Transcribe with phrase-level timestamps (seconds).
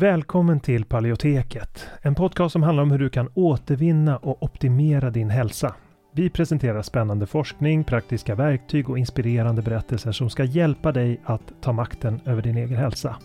[0.00, 5.30] Välkommen till Paleoteket, en podcast som handlar om hur du kan återvinna och optimera din
[5.30, 5.74] hälsa.
[6.14, 11.72] Vi presenterar spännande forskning, praktiska verktyg och inspirerande berättelser som ska hjälpa dig att ta
[11.72, 13.16] makten över din egen hälsa.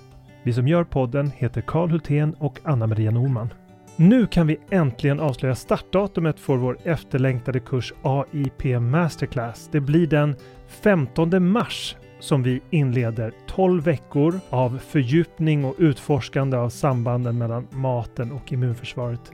[0.43, 3.53] Vi som gör podden heter Karl Hultén och Anna-Maria Norman.
[3.95, 9.69] Nu kan vi äntligen avslöja startdatumet för vår efterlängtade kurs AIP Masterclass.
[9.71, 10.35] Det blir den
[10.67, 11.95] 15 mars
[12.25, 19.31] som vi inleder 12 veckor av fördjupning och utforskande av sambanden mellan maten och immunförsvaret.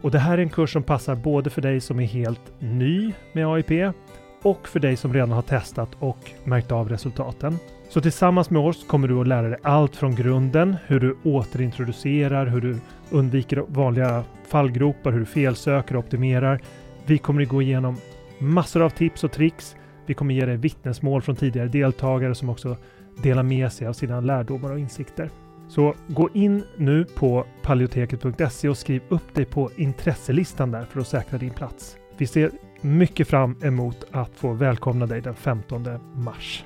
[0.00, 3.12] Och det här är en kurs som passar både för dig som är helt ny
[3.32, 3.94] med AIP
[4.42, 7.58] och för dig som redan har testat och märkt av resultaten.
[7.88, 12.46] Så tillsammans med oss kommer du att lära dig allt från grunden, hur du återintroducerar,
[12.46, 12.76] hur du
[13.10, 16.60] undviker vanliga fallgropar, hur du felsöker och optimerar.
[17.06, 17.96] Vi kommer att gå igenom
[18.38, 22.76] massor av tips och tricks vi kommer ge dig vittnesmål från tidigare deltagare som också
[23.22, 25.30] delar med sig av sina lärdomar och insikter.
[25.68, 31.08] Så gå in nu på paleoteket.se och skriv upp dig på intresselistan där för att
[31.08, 31.96] säkra din plats.
[32.16, 36.64] Vi ser mycket fram emot att få välkomna dig den 15 mars.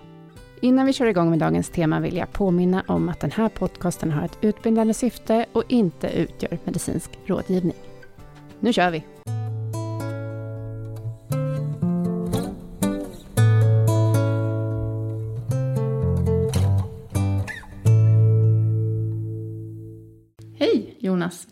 [0.61, 4.11] Innan vi kör igång med dagens tema vill jag påminna om att den här podcasten
[4.11, 7.77] har ett utbildande syfte och inte utgör medicinsk rådgivning.
[8.61, 9.16] Nu kör vi!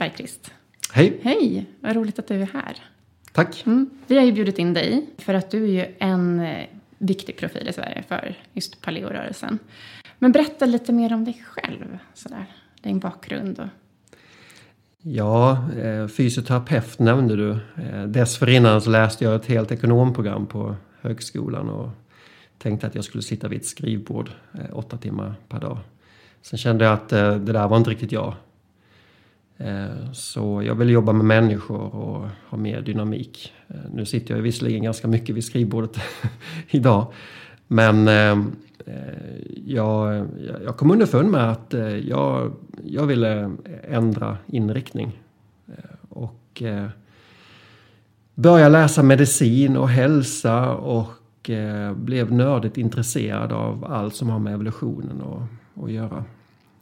[0.05, 0.53] Bergqvist.
[0.93, 1.21] Hej!
[1.23, 1.67] Hej!
[1.81, 2.77] Vad roligt att du är här.
[3.33, 3.63] Tack!
[3.67, 3.91] Mm.
[4.07, 6.67] Vi har ju bjudit in dig för att du är ju en eh,
[6.99, 9.59] viktig profil i Sverige för just paleorörelsen.
[10.19, 12.47] Men berätta lite mer om dig själv, sådär.
[12.83, 13.59] din bakgrund.
[13.59, 13.67] Och...
[15.03, 17.51] Ja, eh, fysioterapeut nämnde du.
[17.83, 21.89] Eh, dessförinnan så läste jag ett helt ekonomprogram på högskolan och
[22.59, 24.31] tänkte att jag skulle sitta vid ett skrivbord
[24.73, 25.79] åtta timmar per dag.
[26.43, 28.35] Sen kände jag att det där var inte riktigt jag.
[29.59, 33.53] Eh, så jag vill jobba med människor och ha mer dynamik.
[33.69, 35.97] Eh, nu sitter jag visserligen ganska mycket vid skrivbordet
[36.71, 37.13] idag.
[37.67, 38.39] Men eh,
[39.67, 40.27] jag,
[40.65, 42.53] jag kom underfund med att jag,
[42.85, 43.51] jag ville
[43.89, 45.21] ändra inriktning.
[46.09, 46.63] Och
[48.35, 51.51] börja läsa medicin och hälsa och
[51.95, 56.25] blev nördigt intresserad av allt som har med evolutionen att, att göra.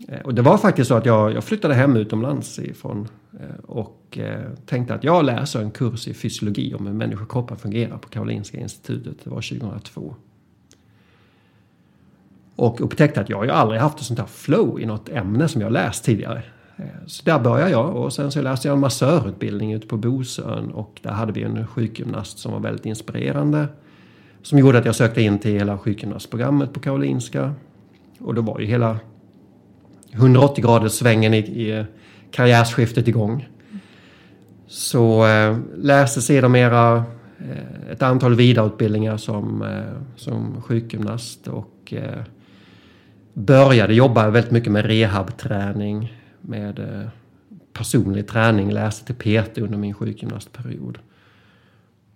[0.08, 3.08] Eh, och det var faktiskt så att jag, jag flyttade hem utomlands ifrån
[3.41, 7.98] eh, och eh, tänkte att jag läser en kurs i fysiologi om hur människokroppen fungerar
[7.98, 9.25] på Karolinska institutet.
[9.25, 10.14] Det var 2002.
[12.56, 15.60] Och upptäckte att jag ju aldrig haft ett sånt här flow i något ämne som
[15.60, 16.42] jag läst tidigare.
[17.06, 21.00] Så där började jag och sen så läste jag en massörutbildning ute på Bosön och
[21.02, 23.69] där hade vi en sjukgymnast som var väldigt inspirerande.
[24.42, 27.54] Som gjorde att jag sökte in till hela sjukgymnastprogrammet på Karolinska.
[28.20, 28.98] Och då var ju hela
[30.12, 31.84] 180 graders svängen i, i eh,
[32.30, 33.48] karriärsskiftet igång.
[34.66, 37.04] Så eh, läste sedermera
[37.38, 42.22] eh, ett antal vidareutbildningar som, eh, som sjukgymnast och eh,
[43.34, 47.08] började jobba väldigt mycket med rehabträning, med eh,
[47.72, 50.98] personlig träning, läste till PT under min sjukgymnastperiod.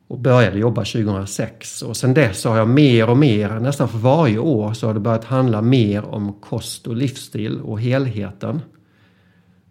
[0.09, 4.39] Och började jobba 2006 och sen dess har jag mer och mer, nästan för varje
[4.39, 8.61] år, så har det börjat handla mer om kost och livsstil och helheten.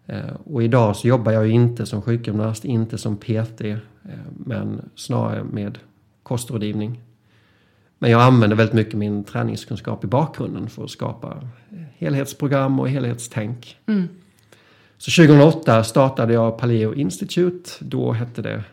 [0.06, 3.78] Eh, och idag så jobbar jag inte som sjukgymnast, inte som PT, eh,
[4.36, 5.78] men snarare med
[6.22, 7.00] kostrådgivning.
[7.98, 11.48] Men jag använder väldigt mycket min träningskunskap i bakgrunden för att skapa
[11.98, 13.76] helhetsprogram och helhetstänk.
[13.86, 14.08] Mm.
[14.98, 17.70] Så 2008 startade jag Paleo Institute.
[17.80, 18.64] Då hette det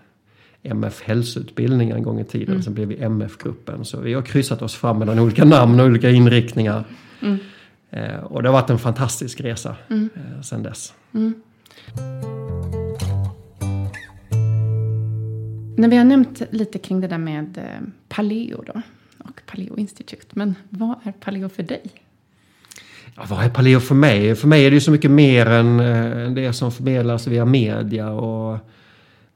[0.64, 2.50] MF hälsoutbildning en gång i tiden.
[2.50, 2.64] Mm.
[2.64, 3.86] Sen blev vi MF-gruppen.
[3.86, 6.84] Så vi har kryssat oss fram mellan olika namn och olika inriktningar.
[7.22, 7.38] Mm.
[7.90, 10.10] Eh, och det har varit en fantastisk resa mm.
[10.16, 10.94] eh, sen dess.
[11.14, 11.34] Mm.
[15.78, 18.82] När vi har nämnt lite kring det där med eh, Paleo då
[19.18, 20.28] och Paleo Institute.
[20.34, 21.82] Men vad är Paleo för dig?
[23.16, 24.36] Ja, vad är Paleo för mig?
[24.36, 28.10] För mig är det ju så mycket mer än eh, det som förmedlas via media
[28.10, 28.58] och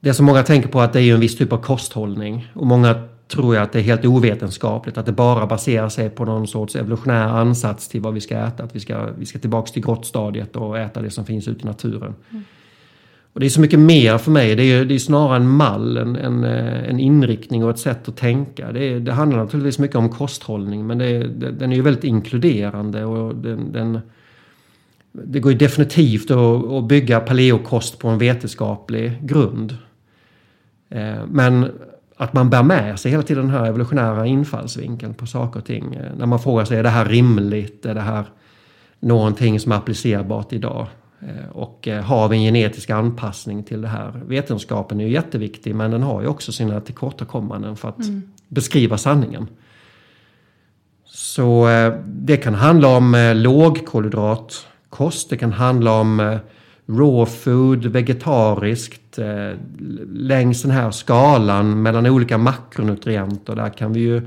[0.00, 2.48] det som många tänker på att det är en viss typ av kosthållning.
[2.54, 2.94] Och många
[3.28, 4.98] tror jag att det är helt ovetenskapligt.
[4.98, 8.62] Att det bara baserar sig på någon sorts evolutionär ansats till vad vi ska äta.
[8.62, 11.64] Att vi ska, vi ska tillbaka till grottstadiet och äta det som finns ute i
[11.64, 12.14] naturen.
[12.30, 12.44] Mm.
[13.32, 14.56] Och det är så mycket mer för mig.
[14.56, 18.08] Det är, det är snarare en mall, en, en, eh, en, inriktning och ett sätt
[18.08, 18.72] att tänka.
[18.72, 23.04] Det, är, det handlar naturligtvis mycket om kosthållning men det, den är ju väldigt inkluderande.
[23.04, 24.00] och den, den
[25.12, 29.76] det går definitivt att, att bygga paleokost på en vetenskaplig grund.
[30.88, 31.70] Eh, men
[32.16, 35.94] att man bär med sig hela tiden den här evolutionära infallsvinkeln på saker och ting.
[35.94, 37.86] Eh, när man frågar sig, är det här rimligt?
[37.86, 38.24] Är det här
[39.00, 40.86] någonting som är applicerbart idag?
[41.20, 44.12] Eh, och har vi en genetisk anpassning till det här?
[44.26, 48.22] Vetenskapen är ju jätteviktig men den har ju också sina tillkortakommanden för att mm.
[48.48, 49.48] beskriva sanningen.
[51.04, 51.68] Så
[52.06, 56.38] det kan handla om lågkolhydratkost, det kan handla om
[56.88, 59.18] raw food, vegetariskt,
[60.08, 63.54] längs den här skalan mellan olika makronutrienter.
[63.54, 64.22] Där kan vi ju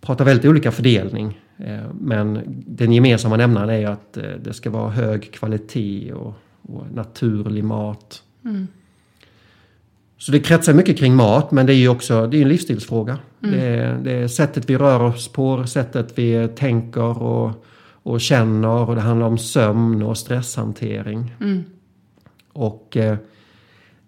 [0.00, 1.40] prata väldigt olika fördelning.
[1.58, 6.84] Eh, men den gemensamma nämnaren är att eh, det ska vara hög kvalitet och, och
[6.94, 8.22] naturlig mat.
[8.44, 8.66] Mm.
[10.18, 13.18] Så det kretsar mycket kring mat men det är ju också det är en livsstilsfråga.
[13.42, 13.54] Mm.
[13.54, 17.64] Det, är, det, är, sättet vi rör oss på, sättet vi tänker och,
[18.06, 21.34] och känner och det handlar om sömn och stresshantering.
[21.40, 21.64] Mm.
[22.52, 23.16] Och eh,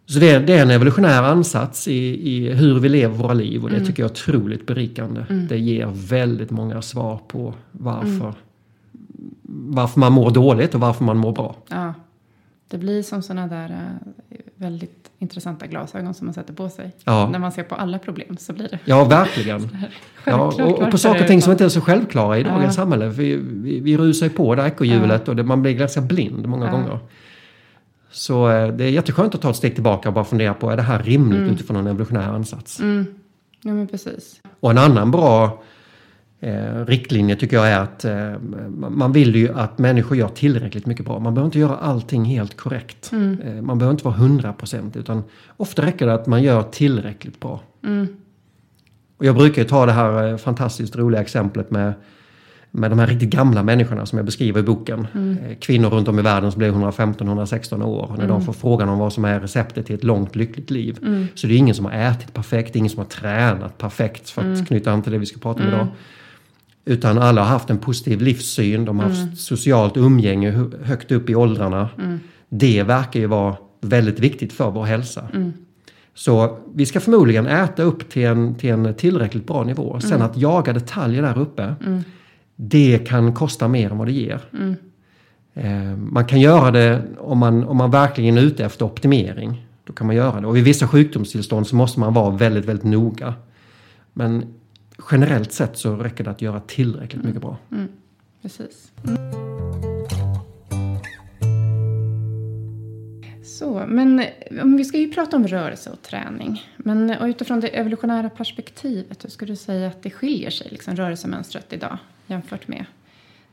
[0.07, 3.71] så det, det, är en evolutionär ansats i, i, hur vi lever våra liv och
[3.71, 3.87] det mm.
[3.87, 5.25] tycker jag är otroligt berikande.
[5.31, 5.47] Mm.
[5.47, 8.35] Det ger väldigt många svar på varför, mm.
[9.75, 11.57] varför man mår dåligt och varför man mår bra.
[11.69, 11.95] Ja,
[12.69, 16.97] det blir som sådana där äh, väldigt intressanta glasögon som man sätter på sig.
[17.05, 17.29] Ja.
[17.31, 18.79] När man ser på alla problem så blir det.
[18.85, 19.69] Ja, verkligen.
[20.25, 22.83] ja, och, och på saker och ting som inte är så självklara i dagens ja.
[22.83, 23.09] samhälle.
[23.09, 25.31] Vi, vi, vi rusar ju på det ekorrhjulet ja.
[25.31, 26.73] och det, man blir ganska blind många ja.
[26.73, 26.99] gånger.
[28.11, 30.77] Så eh, det är jätteskönt att ta ett steg tillbaka och bara fundera på är
[30.77, 31.55] det här rimligt mm.
[31.55, 32.81] utifrån en evolutionär ansats.
[32.81, 33.07] Mm.
[33.63, 34.41] Ja men precis.
[34.61, 35.63] Och en annan bra
[36.41, 38.33] eh, riktlinje tycker jag är att eh,
[38.91, 41.19] man vill ju att människor gör tillräckligt mycket bra.
[41.19, 43.13] Man behöver inte göra allting helt korrekt.
[43.13, 43.41] Mm.
[43.41, 45.23] Eh, man behöver inte vara 100% utan
[45.57, 47.61] ofta räcker det att man gör tillräckligt bra.
[47.85, 48.07] Mm.
[49.17, 51.95] Och jag brukar ta det här eh, fantastiskt roliga exemplet med
[52.71, 55.07] med de här riktigt gamla människorna som jag beskriver i boken.
[55.15, 55.39] Mm.
[55.39, 58.07] Eh, kvinnor runt om i världen som blir 115-116 år.
[58.09, 58.29] När mm.
[58.29, 60.99] de får frågan om vad som är receptet till ett långt lyckligt liv.
[61.03, 61.27] Mm.
[61.35, 64.47] Så det är ingen som har ätit perfekt, ingen som har tränat perfekt för att
[64.47, 64.67] mm.
[64.67, 65.87] knyta an till det vi ska prata om idag.
[66.89, 66.99] Mm.
[66.99, 69.37] Utan alla har haft en positiv livssyn, de har haft mm.
[69.37, 71.89] socialt umgänge högt upp i åldrarna.
[72.49, 75.29] Det verkar ju vara väldigt viktigt för vår hälsa.
[76.15, 80.01] Så vi ska förmodligen äta upp till en, till en tillräckligt bra nivå.
[80.01, 81.75] Sen att jaga detaljer där uppe
[82.61, 84.41] det kan kosta mer än vad det ger.
[84.53, 84.75] Mm.
[85.55, 89.67] Eh, man kan göra det om man, om man verkligen är ute efter optimering.
[89.85, 90.47] Då kan man göra det.
[90.47, 93.35] Och vid vissa sjukdomstillstånd så måste man vara väldigt, väldigt noga.
[94.13, 94.45] Men
[95.11, 97.57] generellt sett så räcker det att göra tillräckligt mycket bra.
[97.71, 97.83] Mm.
[97.83, 97.93] mm.
[98.43, 98.93] Precis.
[99.07, 99.17] Mm.
[103.45, 104.25] Så, men
[104.77, 106.63] vi ska ju prata om rörelse och träning.
[106.77, 110.97] Men och utifrån det evolutionära perspektivet, hur skulle du säga att det skiljer sig, liksom,
[110.97, 111.99] rörelsemönstret idag?
[112.29, 112.85] jämfört med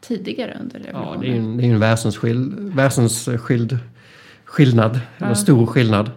[0.01, 1.13] tidigare under revolutionen.
[1.13, 3.77] Ja, det är ju en, det är en väsensskild, väsensskild
[4.45, 5.25] skillnad, ja.
[5.25, 6.11] eller stor skillnad.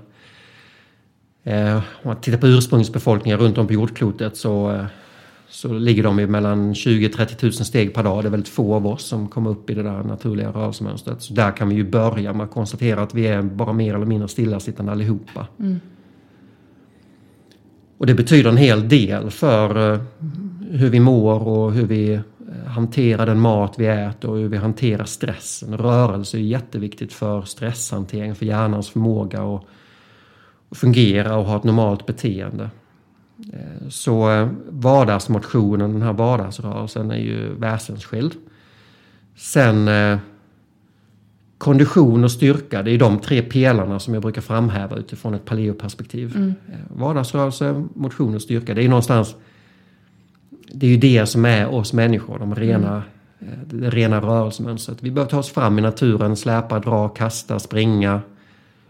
[1.45, 4.87] Eh, om man tittar på ursprungsbefolkningar runt om på jordklotet så, eh,
[5.51, 8.25] så ligger de i mellan 20-30 000 steg per dag.
[8.25, 11.23] Det är väldigt få av oss som kommer upp i det där naturliga rörelsemönstret.
[11.23, 14.07] Så där kan vi ju börja med att konstatera att vi är bara mer eller
[14.07, 15.47] mindre stillasittande allihopa.
[15.61, 15.81] Mm.
[17.99, 20.01] Och det betyder en hel del för eh,
[20.71, 22.21] hur vi mår och hur vi
[22.67, 25.77] hantera den mat vi äter och hur vi hanterar stressen.
[25.77, 32.71] Rörelse är jätteviktigt för stresshantering, för hjärnans förmåga att fungera och ha ett normalt beteende.
[33.53, 38.35] Eh, så eh, vardagsmotionen, den här vardagsrörelsen, är ju väsensskild.
[39.37, 40.19] Sen eh,
[41.59, 46.37] kondition och styrka, det är de tre pelarna som jag brukar framhäva utifrån ett paleoperspektiv.
[46.37, 46.55] Mm.
[46.89, 49.37] Vardagsrörelse, motion och styrka, det är någonstans
[50.73, 53.03] det är ju det som är oss människor, de rena,
[53.41, 53.55] mm.
[53.65, 55.03] det rena rörelsemönstret.
[55.03, 58.21] Vi behöver ta oss fram i naturen, släpa, dra, kasta, springa,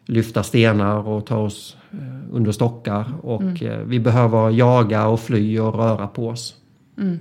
[0.09, 1.99] lyfta stenar och ta oss eh,
[2.33, 3.05] under stockar.
[3.23, 3.67] Och mm.
[3.67, 6.57] Eh, vi behöver jaga och fly och röra på oss.
[6.99, 7.19] Mm.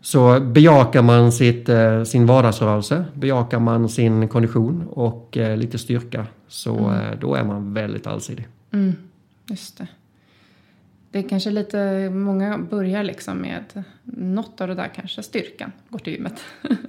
[0.00, 1.68] Så bejakar man sitt,
[2.06, 7.18] sin vardagsrörelse, bejakar man sin kondition och lite styrka så mm.
[7.20, 8.48] då är man väldigt allsidig.
[8.72, 8.92] Mm.
[9.46, 9.86] Just det
[11.10, 15.98] det är kanske lite, många börjar liksom med något av det där kanske, styrkan, går
[15.98, 16.40] till gymmet.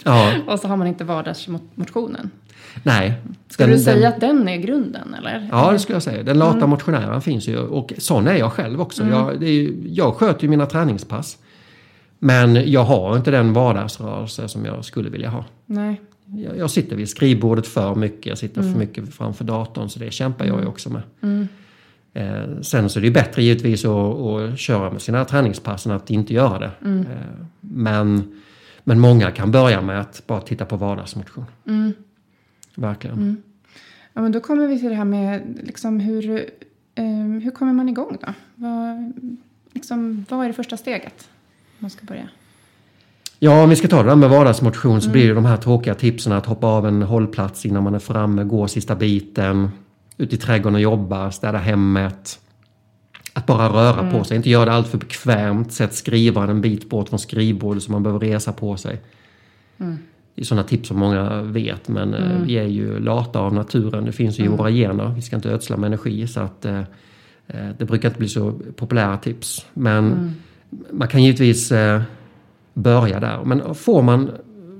[0.03, 0.33] Ja.
[0.47, 2.31] och så har man inte vardagsmotionen.
[2.83, 3.13] Nej.
[3.49, 5.49] Skulle du säga den, att den är grunden eller?
[5.51, 6.23] Ja, det skulle jag säga.
[6.23, 6.69] Den lata mm.
[6.69, 9.03] motionären finns ju och sån är jag själv också.
[9.03, 9.13] Mm.
[9.13, 11.37] Jag, är, jag sköter ju mina träningspass.
[12.19, 15.45] Men jag har inte den vardagsrörelse som jag skulle vilja ha.
[15.65, 16.01] Nej.
[16.25, 18.73] Jag, jag sitter vid skrivbordet för mycket, jag sitter mm.
[18.73, 20.69] för mycket framför datorn så det kämpar jag ju mm.
[20.69, 21.01] också med.
[21.21, 21.47] Mm.
[22.13, 26.09] Eh, sen så är det bättre givetvis att, att köra med sina träningspass än att
[26.09, 26.71] inte göra det.
[26.81, 26.99] Mm.
[26.99, 28.39] Eh, men,
[28.83, 31.45] men många kan börja med att bara titta på vardagsmotion.
[31.67, 31.93] Mm.
[32.79, 33.17] Verkligen.
[33.17, 33.37] Mm.
[34.13, 36.49] Ja, men då kommer vi till det här med liksom hur,
[36.95, 37.05] eh,
[37.43, 38.33] hur kommer man igång då?
[38.55, 39.13] Vad,
[39.73, 41.29] liksom, vad är det första steget?
[41.79, 42.29] man ska börja?
[43.39, 45.11] Ja, om vi ska ta det där med vardagsmotion så mm.
[45.11, 48.43] blir det de här tråkiga tipsen att hoppa av en hållplats innan man är framme,
[48.43, 49.69] gå sista biten,
[50.17, 52.39] ut i trädgården och jobba, städa hemmet.
[53.33, 54.11] Att bara röra mm.
[54.11, 57.83] på sig, inte göra det allt för bekvämt, sätt skrivaren en bit bort från skrivbordet
[57.83, 59.01] så man behöver resa på sig.
[59.77, 59.97] Mm.
[60.43, 62.45] Sådana tips som många vet men eh, mm.
[62.45, 64.57] vi är ju lata av naturen, det finns ju i mm.
[64.57, 66.79] våra gener, vi ska inte ödsla med energi så att eh,
[67.47, 69.65] eh, det brukar inte bli så populära tips.
[69.73, 70.31] Men mm.
[70.91, 72.01] man kan givetvis eh,
[72.73, 73.43] börja där.
[73.43, 74.31] Men får man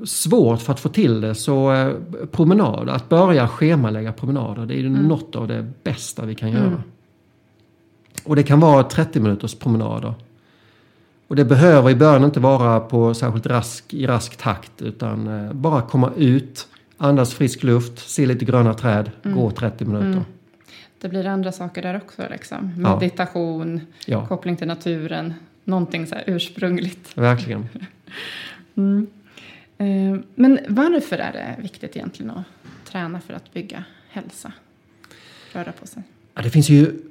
[0.05, 1.93] svårt för att få till det så eh,
[2.31, 5.07] promenad, att börja schemalägga promenader, det är mm.
[5.07, 6.67] något av det bästa vi kan göra.
[6.67, 6.81] Mm.
[8.23, 10.13] Och det kan vara 30 minuters promenader.
[11.29, 15.53] Och det behöver i början inte vara på särskilt rask, i rask takt utan eh,
[15.53, 16.67] bara komma ut,
[16.97, 19.37] andas frisk luft, se lite gröna träd, mm.
[19.37, 20.07] gå 30 minuter.
[20.07, 20.23] Mm.
[21.01, 22.73] Det blir andra saker där också liksom.
[22.77, 24.27] Meditation, ja.
[24.27, 25.33] koppling till naturen,
[25.63, 27.11] någonting så här ursprungligt.
[27.17, 27.69] Verkligen.
[28.75, 29.07] mm.
[29.77, 32.45] Eh, men varför är det viktigt egentligen att
[32.91, 34.51] träna för att bygga hälsa?
[35.53, 36.03] Röra på sig.
[36.33, 37.01] Ja, det finns ju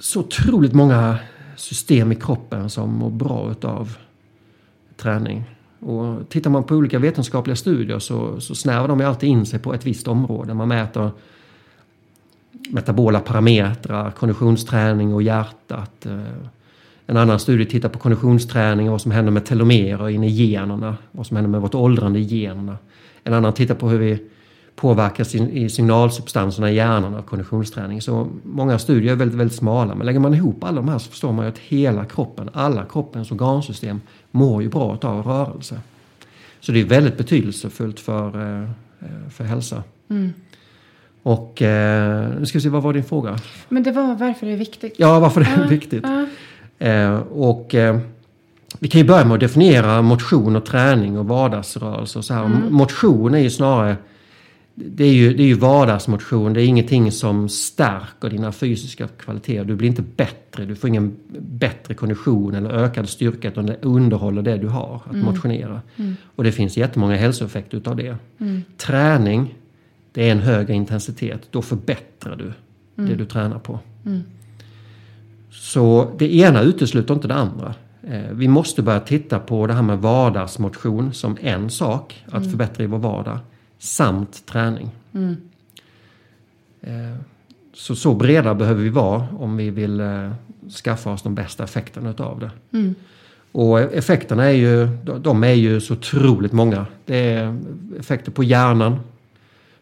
[0.00, 1.18] så otroligt många
[1.56, 3.96] system i kroppen som mår bra av
[4.96, 5.44] träning.
[5.80, 9.74] Och tittar man på olika vetenskapliga studier så, så snävar de alltid in sig på
[9.74, 10.54] ett visst område.
[10.54, 11.10] Man mäter
[12.70, 16.06] metabola parametrar, konditionsträning och hjärtat.
[16.06, 16.20] Eh,
[17.06, 20.96] en annan studie tittar på konditionsträning och vad som händer med telomerer inne i generna.
[21.12, 22.78] Vad som händer med vårt åldrande i generna.
[23.24, 24.22] En annan tittar på hur vi
[24.76, 28.02] påverkas i signalsubstanserna i hjärnan av konditionsträning.
[28.02, 29.94] Så många studier är väldigt, väldigt smala.
[29.94, 32.84] Men lägger man ihop alla de här så förstår man ju att hela kroppen, alla
[32.84, 34.00] kroppens organsystem
[34.30, 35.80] mår ju bra av rörelse.
[36.60, 38.68] Så det är väldigt betydelsefullt för, eh,
[39.30, 39.82] för hälsa.
[40.10, 40.32] Mm.
[41.22, 43.38] Och eh, nu ska vi se, vad var din fråga?
[43.68, 44.94] Men det var varför det är viktigt.
[44.96, 46.04] Ja, varför det är viktigt.
[46.78, 47.98] Eh, och eh,
[48.78, 52.18] vi kan ju börja med att definiera motion och träning och vardagsrörelse.
[52.18, 52.44] Och så här.
[52.44, 52.74] Mm.
[52.74, 53.96] Motion är ju snarare
[54.74, 59.64] det är, ju, det är ju vardagsmotion, det är ingenting som stärker dina fysiska kvaliteter.
[59.64, 64.42] Du blir inte bättre, du får ingen bättre kondition eller ökad styrka utan det underhåller
[64.42, 65.24] det du har att mm.
[65.24, 65.82] motionera.
[65.96, 66.16] Mm.
[66.36, 68.16] Och det finns jättemånga hälsoeffekter utav det.
[68.38, 68.62] Mm.
[68.76, 69.54] Träning,
[70.12, 72.52] det är en högre intensitet, då förbättrar du
[72.94, 73.18] det mm.
[73.18, 73.78] du tränar på.
[74.06, 74.22] Mm.
[75.50, 77.74] Så det ena utesluter inte det andra.
[78.02, 82.50] Eh, vi måste börja titta på det här med vardagsmotion som en sak, att mm.
[82.50, 83.38] förbättra i vår vardag,
[83.84, 84.90] samt träning.
[85.14, 85.36] Mm.
[87.74, 90.30] Så, så breda behöver vi vara om vi vill eh,
[90.84, 92.78] skaffa oss de bästa effekterna utav det.
[92.78, 92.94] Mm.
[93.52, 94.88] Och effekterna är ju,
[95.20, 96.86] de är ju så otroligt många.
[97.04, 97.60] Det är
[97.98, 99.00] effekter på hjärnan,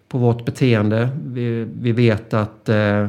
[0.08, 1.08] på vårt beteende.
[1.24, 3.06] Vi, vi vet att eh,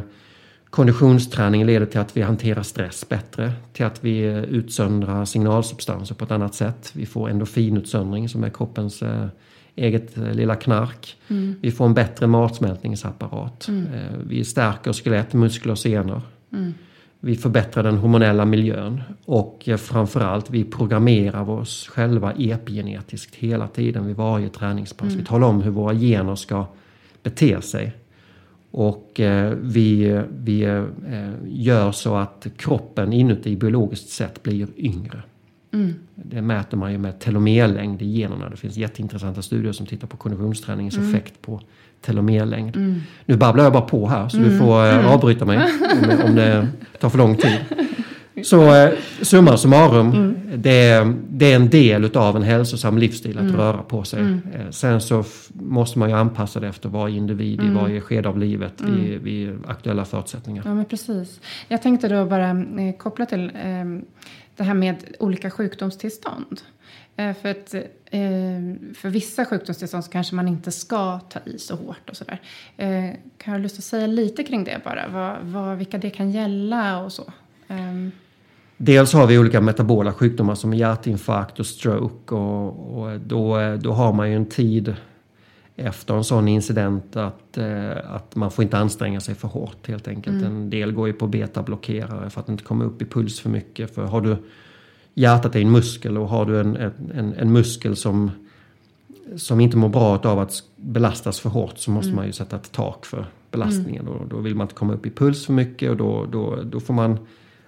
[0.69, 6.31] Konditionsträning leder till att vi hanterar stress bättre, till att vi utsöndrar signalsubstanser på ett
[6.31, 6.91] annat sätt.
[6.93, 9.27] Vi får endorfinutsöndring som är kroppens eh,
[9.75, 11.15] eget eh, lilla knark.
[11.27, 11.55] Mm.
[11.61, 13.67] Vi får en bättre matsmältningsapparat.
[13.67, 13.85] Mm.
[13.93, 16.21] Eh, vi stärker skelett, muskler och senor.
[16.53, 16.73] Mm.
[17.19, 24.05] Vi förbättrar den hormonella miljön och eh, framförallt vi programmerar oss själva epigenetiskt hela tiden
[24.05, 25.09] vid varje träningspass.
[25.09, 25.25] Vi mm.
[25.25, 26.65] talar om hur våra gener ska
[27.23, 27.93] bete sig.
[28.71, 35.23] Och eh, vi, vi eh, gör så att kroppen inuti biologiskt sett blir yngre.
[35.73, 35.93] Mm.
[36.15, 38.49] Det mäter man ju med telomerlängd i generna.
[38.49, 41.09] Det finns jätteintressanta studier som tittar på konditionsträningens mm.
[41.09, 41.61] effekt på
[42.01, 42.75] telomerlängd.
[42.75, 43.01] Mm.
[43.25, 44.59] Nu babblar jag bara på här så du mm.
[44.59, 45.05] får eh, mm.
[45.05, 46.67] avbryta mig om, om det
[46.99, 47.59] tar för lång tid.
[48.43, 50.35] Så eh, summa summarum, mm.
[50.55, 53.55] det, det, är en del utav en hälsosam livsstil att mm.
[53.55, 54.19] röra på sig.
[54.19, 54.41] Mm.
[54.53, 57.75] Eh, sen så måste man ju anpassa det efter varje individ i mm.
[57.75, 59.23] varje skede av livet vid, mm.
[59.23, 60.63] vid, aktuella förutsättningar.
[60.65, 61.41] Ja men precis.
[61.67, 63.85] Jag tänkte då bara eh, koppla till eh,
[64.55, 66.61] det här med olika sjukdomstillstånd.
[67.15, 67.81] Eh, för, att, eh,
[68.95, 72.41] för vissa sjukdomstillstånd så kanske man inte ska ta i så hårt och sådär.
[72.77, 75.07] Eh, kan du lust att säga lite kring det bara?
[75.07, 77.33] Vad, vad, vilka det kan gälla och så?
[77.67, 78.11] Ehm.
[78.77, 84.13] Dels har vi olika metabola sjukdomar som hjärtinfarkt och stroke och, och då, då har
[84.13, 84.95] man ju en tid
[85.75, 90.07] efter en sån incident att, eh, att man får inte anstränga sig för hårt helt
[90.07, 90.35] enkelt.
[90.35, 90.55] Mm.
[90.55, 93.95] En del går ju på betablockerare för att inte komma upp i puls för mycket.
[93.95, 94.37] För har du
[95.13, 96.75] hjärtat är en muskel och har du en,
[97.13, 98.31] en, en muskel som,
[99.35, 102.15] som inte mår bra av att belastas för hårt så måste mm.
[102.15, 104.07] man ju sätta ett tak för belastningen.
[104.07, 104.19] Mm.
[104.19, 106.79] Då, då vill man inte komma upp i puls för mycket och då, då, då
[106.79, 107.17] får man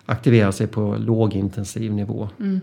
[0.05, 2.29] aktivera sig på lågintensiv nivå.
[2.39, 2.61] Mm.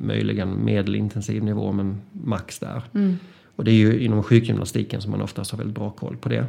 [0.00, 2.82] Möjligen medelintensiv nivå men max där.
[2.94, 3.16] Mm.
[3.56, 6.46] Och det är ju inom sjukgymnastiken som man oftast har väldigt bra koll på det.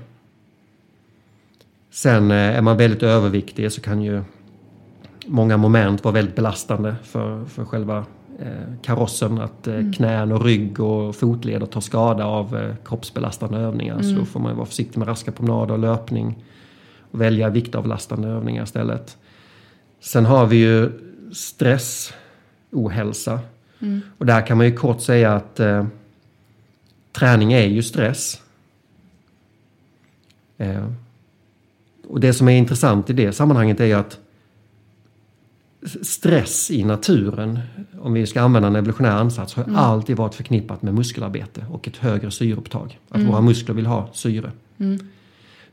[1.95, 4.21] Sen eh, är man väldigt överviktig så kan ju
[5.25, 8.05] många moment vara väldigt belastande för, för själva
[8.39, 9.41] eh, karossen.
[9.41, 14.01] Att eh, knän och rygg och fotleder tar skada av kroppsbelastande övningar.
[14.01, 16.45] Så då får man vara försiktig med raska promenader och löpning.
[17.11, 19.17] Och välja viktavlastande övningar istället.
[19.99, 20.91] Sen har vi ju
[21.33, 22.13] stress,
[22.71, 23.39] ohälsa.
[24.17, 25.59] Och där kan man ju kort säga att
[27.15, 28.41] träning är ju stress.
[30.57, 30.85] Eh,
[32.07, 34.19] och det som är intressant i det sammanhanget är ju att
[36.01, 37.59] stress i naturen,
[38.01, 41.97] om vi ska använda en evolutionär ansats, har alltid varit förknippat med muskelarbete och ett
[41.97, 42.99] högre syreupptag.
[43.09, 44.51] Att våra muskler vill ha syre.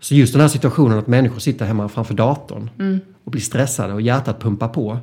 [0.00, 2.70] Så just den här situationen att människor sitter hemma framför datorn
[3.24, 4.98] och blir stressade och hjärtat pumpar på.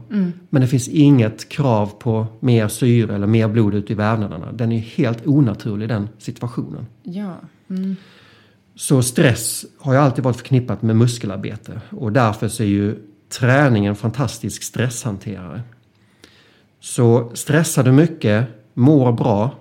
[0.49, 4.51] Men det finns inget krav på mer syre eller mer blod ut i vävnaderna.
[4.51, 6.85] Den är helt onaturlig den situationen.
[7.03, 7.35] Ja.
[7.69, 7.95] Mm.
[8.75, 12.95] Så stress har ju alltid varit förknippat med muskelarbete och därför så är ju
[13.29, 15.61] träning en fantastisk stresshanterare.
[16.79, 19.55] Så stressar du mycket, mår bra,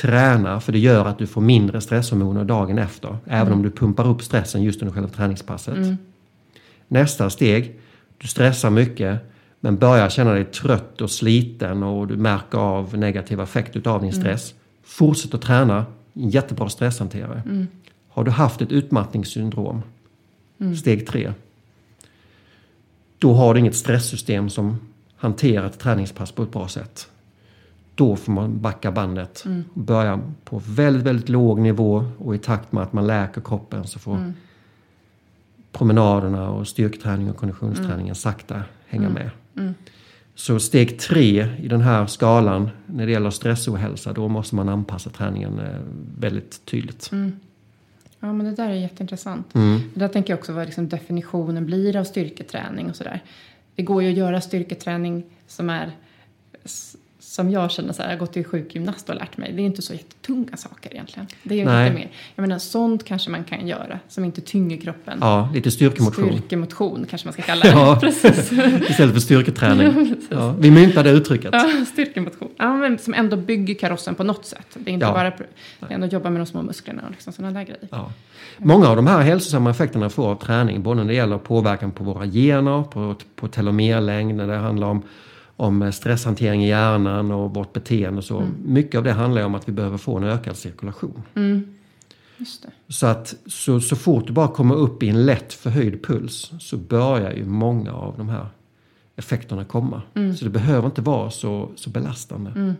[0.00, 3.16] träna för det gör att du får mindre stresshormoner dagen efter.
[3.26, 5.98] Även om du pumpar upp stressen just under själva träningspasset.
[6.88, 7.80] Nästa steg,
[8.18, 9.20] du stressar mycket
[9.60, 14.12] men börjar känna dig trött och sliten och du märker av negativa effekter av din
[14.12, 14.54] stress.
[14.84, 17.42] Fortsätt att träna, en jättebra stresshanterare.
[18.08, 19.82] Har du haft ett utmattningssyndrom,
[20.78, 21.32] steg tre,
[23.18, 24.78] då har du inget stresssystem som
[25.16, 27.08] hanterar ett träningspass på ett bra sätt.
[27.94, 29.44] Då får man backa bandet
[29.74, 33.86] och börja på väldigt, väldigt låg nivå och i takt med att man läker kroppen
[33.86, 34.32] så får
[35.78, 39.30] promenaderna och styrketräning och konditionsträningen sakta hänga med.
[40.34, 45.10] Så steg tre i den här skalan när det gäller stressohälsa, då måste man anpassa
[45.10, 45.80] träningen eh,
[46.18, 47.10] väldigt tydligt.
[48.20, 49.54] Ja, men det där är jätteintressant.
[49.54, 49.80] Mm.
[49.94, 53.22] Det där tänker jag också vad liksom definitionen blir av styrketräning och sådär.
[53.74, 55.92] Det går ju att göra styrketräning som är
[57.28, 59.52] som jag känner så här, jag har gått till sjukgymnast och lärt mig.
[59.52, 61.26] Det är inte så jättetunga saker egentligen.
[61.42, 61.84] Det är ju Nej.
[61.90, 65.18] lite mer, jag menar sånt kanske man kan göra som inte tynger kroppen.
[65.20, 66.28] Ja, lite styrkemotion.
[66.38, 67.68] Styrkemotion kanske man ska kalla det.
[67.68, 67.98] Ja.
[68.00, 68.52] Precis.
[68.90, 70.14] Istället för styrketräning.
[70.30, 71.50] Ja, vi myntade uttrycket.
[71.52, 72.48] Ja, styrkemotion.
[72.58, 74.66] Ja, men som ändå bygger karossen på något sätt.
[74.74, 75.12] Det är inte Ja.
[75.12, 75.44] bara, det
[75.88, 77.88] är ändå jobba med de små musklerna och liksom sådana där grejer.
[77.90, 78.12] Ja.
[78.58, 82.04] Många av de här hälsosamma effekterna får av träning, både när det gäller påverkan på
[82.04, 85.02] våra gener, på, på telomerlängd, när det handlar om,
[85.58, 88.48] om stresshantering i hjärnan och vårt beteende och så.
[88.64, 91.22] Mycket av det handlar om att vi behöver få en ökad cirkulation.
[92.36, 92.92] Just det.
[92.92, 96.76] Så att så, så fort du bara kommer upp i en lätt förhöjd puls så
[96.76, 98.46] börjar ju många av de här
[99.16, 100.02] effekterna komma.
[100.38, 102.74] Så det behöver inte vara så, så belastande.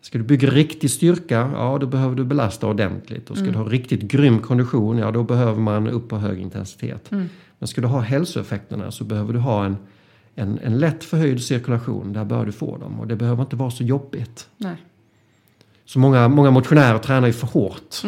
[0.00, 3.30] Ska du bygga riktig styrka, ja då behöver du belasta ordentligt.
[3.30, 7.10] Och ska du ha riktigt grym kondition, ja då behöver man upp på hög intensitet.
[7.58, 9.76] Men ska du ha hälsoeffekterna så behöver du ha en,
[10.34, 12.12] en, en lätt förhöjd cirkulation.
[12.12, 13.00] Där bör du få dem.
[13.00, 14.48] Och det behöver inte vara så jobbigt.
[14.56, 14.76] Nej.
[15.84, 18.02] Så många, många motionärer tränar ju för hårt.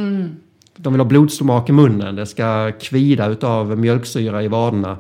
[0.76, 4.98] De vill ha blodsmak i munnen, det ska kvida utav mjölksyra i vaderna.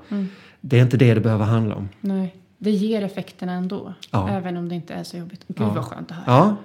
[0.60, 1.88] Det är inte det det behöver handla om.
[2.00, 2.36] Nej.
[2.58, 3.94] Det ger effekterna ändå.
[4.10, 4.28] Ja.
[4.30, 5.44] Även om det inte är så jobbigt.
[5.48, 5.72] Gud Ja.
[5.74, 6.56] vad skönt att höra.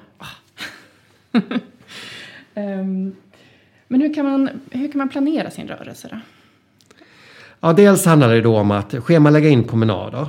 [1.31, 1.41] Ja,
[2.53, 3.15] Ehm,
[3.87, 6.17] men hur kan, man, hur kan man planera sin rörelse då?
[7.59, 10.27] Ja, dels handlar det då om att schemalägga in promenader.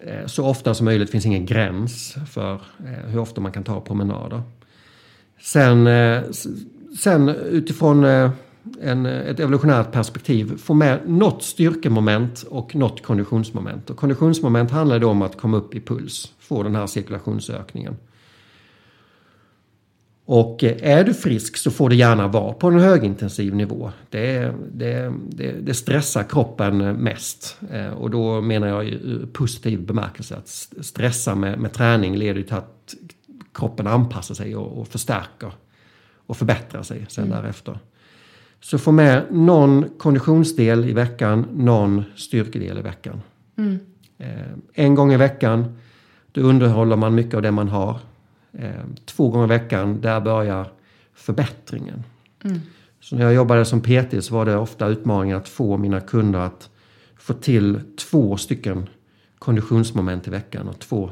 [0.00, 3.80] Eh, så ofta som möjligt finns ingen gräns för eh, hur ofta man kan ta
[3.80, 4.42] promenader.
[5.40, 6.22] Sen, eh,
[6.98, 8.04] sen utifrån
[8.82, 13.90] en, ett evolutionärt perspektiv få med något styrkemoment och något konditionsmoment.
[13.90, 17.96] Och konditionsmoment handlar då om att komma upp i puls, få den här cirkulationsökningen.
[20.32, 23.92] Och eh, är du frisk så får det gärna vara på en högintensiv nivå.
[24.10, 27.56] Det, det, det, det stressar kroppen mest.
[27.70, 30.48] Eh, Och då menar jag i positiv bemärkelse att
[30.84, 32.94] stressa med, med träning leder till att
[33.54, 35.52] kroppen anpassar sig och, och förstärker
[36.26, 37.78] och förbättrar sig sen därefter.
[38.60, 43.20] Så få med någon konditionsdel i veckan, någon styrkedel i veckan.
[44.18, 44.28] Eh,
[44.74, 45.78] En gång i veckan,
[46.32, 47.98] då underhåller man mycket av det man har.
[48.52, 48.70] Eh,
[49.04, 50.66] Två gånger i veckan, där börjar
[51.14, 52.02] förbättringen.
[53.00, 56.38] Så när jag jobbade som PT så var det ofta utmaningen att få mina kunder
[56.38, 56.70] att
[57.16, 58.88] få till två stycken
[59.38, 61.10] konditionsmoment i veckan och två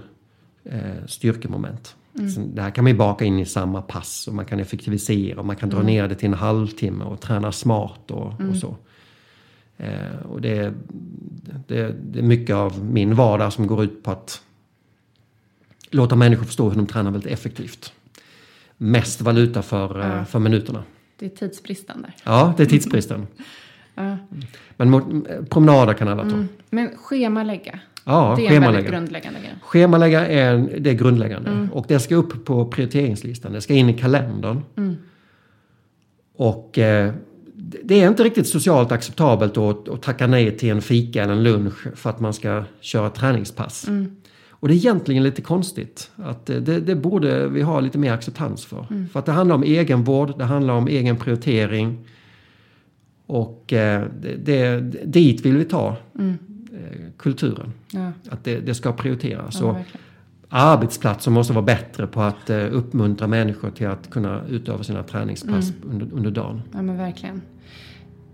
[0.64, 1.96] eh, styrkemoment.
[2.34, 5.40] Så det här kan man ju baka in i samma pass och man kan effektivisera
[5.40, 8.76] och man kan dra ner det till en halvtimme och träna smart och, och så.
[9.76, 10.74] Eh, och det,
[11.66, 14.42] det, det är mycket av min vardag som går ut på att
[15.90, 17.92] låta människor förstå hur de tränar väldigt effektivt.
[18.76, 20.82] Mest valuta för, eh, för minuterna.
[21.18, 22.14] Det är tidsbristen där.
[22.24, 23.26] Ja, det är tidsbristen.
[23.94, 24.16] Ja.
[24.76, 26.44] Men promenader kan alla ta.
[26.70, 27.80] Men schemalägga.
[28.04, 29.54] Ja, det är en väldigt grundläggande grej.
[29.62, 31.68] Schemalägga är det är grundläggande.
[31.72, 33.52] Och det ska upp på prioriteringslistan.
[33.52, 34.62] Det ska in i kalendern.
[36.36, 37.12] Och eh,
[37.82, 41.42] det är inte riktigt socialt acceptabelt att, att tacka nej till en fika eller en
[41.42, 43.86] lunch för att man ska köra träningspass.
[44.60, 46.10] Och det är egentligen lite konstigt.
[46.16, 49.06] Att det, det borde vi ha lite mer acceptans för.
[49.12, 52.06] För att det handlar om egenvård, det handlar om egen prioritering.
[53.26, 56.24] Och eh, det, det, dit vill vi ta eh,
[57.16, 57.72] kulturen.
[57.90, 59.60] Ja, Att det, det ska prioriteras.
[59.60, 59.76] ja
[60.48, 65.72] arbetsplatser måste vara bättre på att eh, uppmuntra människor till att kunna utöva sina träningspass
[65.90, 66.62] under, under dagen.
[66.72, 67.42] Ja, men verkligen.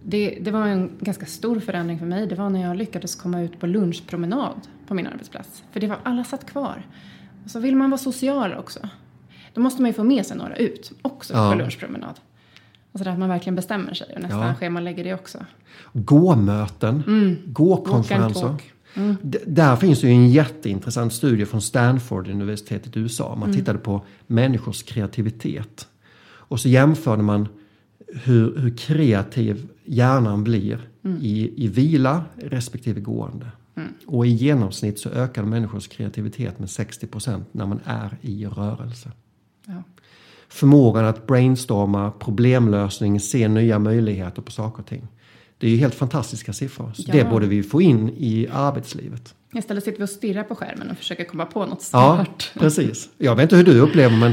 [0.07, 2.27] Det, det var en ganska stor förändring för mig.
[2.27, 5.65] Det var när jag lyckades komma ut på lunchpromenad på min arbetsplats.
[5.73, 6.87] För det var alla satt kvar.
[7.45, 8.81] Och så vill man vara social också.
[9.55, 11.53] Då måste man ju få med sig några ut också Ja.
[11.53, 12.15] på lunchpromenad.
[12.93, 14.55] Och så där att man verkligen bestämmer sig och nästan Ja.
[14.55, 15.39] schemalägger det också.
[15.93, 17.03] Gåmöten,
[17.47, 18.47] gåkonferenser.
[18.49, 18.63] Walk
[18.97, 23.35] and D- Där finns ju en jätteintressant studie från Stanford universitetet i USA.
[23.37, 25.89] Man tittade på människors kreativitet.
[26.27, 27.49] Och så jämförde man
[28.23, 30.89] hur, hur kreativ hjärnan blir
[31.21, 33.47] i, i vila respektive gående.
[34.07, 39.13] Och i genomsnitt så ökar människors kreativitet med 60% när man är i rörelse.
[39.67, 39.83] Ja.
[40.49, 45.07] Förmågan att brainstorma, problemlösning, se nya möjligheter på saker och ting.
[45.59, 46.93] Det är ju helt fantastiska siffror.
[46.95, 47.13] Så Ja.
[47.13, 49.35] Det borde vi få in i arbetslivet.
[49.55, 52.51] Istället sitter vi och stirrar på skärmen och försöker komma på något Ja, smart.
[52.55, 53.09] precis.
[53.19, 54.33] Jag vet inte hur du upplever men,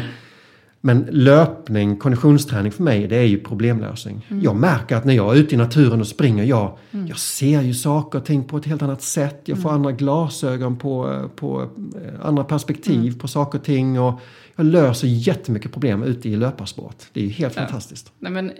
[0.84, 4.28] men löpning, konditionsträning för mig det är ju problemlösning.
[4.30, 4.44] Mm.
[4.44, 7.74] Jag märker att när jag är ute i naturen och springer, jag, jag ser ju
[7.74, 9.41] saker och ting på ett helt annat sätt.
[9.46, 9.76] Jag får Mm.
[9.82, 13.20] andra glasögon på, på eh, andra perspektiv Mm.
[13.20, 14.00] på saker och ting.
[14.00, 14.20] Och
[14.62, 16.95] jag löser jättemycket problem ute i löparsport.
[17.13, 18.12] Det är ju helt fantastiskt.
[18.19, 18.52] Nej, men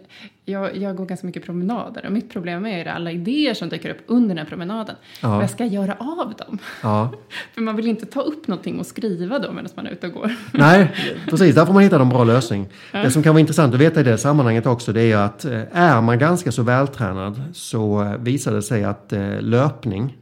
[0.46, 4.04] jag, jag går ganska mycket promenader och mitt problem är alla idéer som dyker upp
[4.08, 4.96] under den här promenaden.
[5.22, 5.30] Ja.
[5.30, 6.58] Vad jag ska göra av dem.
[6.84, 7.14] Ja.
[7.54, 10.14] För man vill inte ta upp någonting och skriva då medan man är ute och
[10.14, 10.32] går.
[10.52, 10.92] Nej,
[11.30, 11.56] precis.
[11.56, 12.68] Där får man hitta en bra lösning.
[12.92, 15.62] Det som kan vara intressant att veta i det sammanhanget också det är att eh,
[15.72, 20.18] är man ganska så vältränad så visar det sig att eh, löpning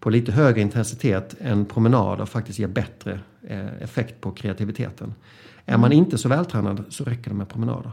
[0.00, 3.20] på lite högre intensitet än promenader faktiskt ger bättre
[3.80, 5.14] effekt på kreativiteten.
[5.66, 7.90] Är man inte så vältränad så räcker det med promenader.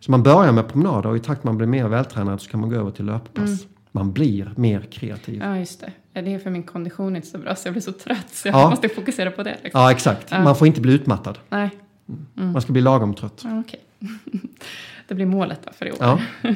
[0.00, 2.70] Så man börjar med promenader och i takt man blir mer vältränad så kan man
[2.70, 3.66] gå över till löppass.
[3.92, 5.40] Man blir mer kreativ.
[5.44, 5.92] Ja, just det.
[6.12, 8.48] Ja, det är för min kondition inte så bra så jag blir så trött så
[8.48, 8.70] jag Ja.
[8.70, 9.56] måste fokusera på det.
[9.62, 9.80] Liksom.
[9.80, 10.30] Ja, exakt.
[10.30, 11.38] Man får inte bli utmattad.
[11.48, 11.70] Nej,
[12.34, 13.40] Man ska bli lagom trött.
[13.44, 13.80] ja, okej.
[15.08, 15.98] det blir målet då för i år.
[16.00, 16.20] Ja.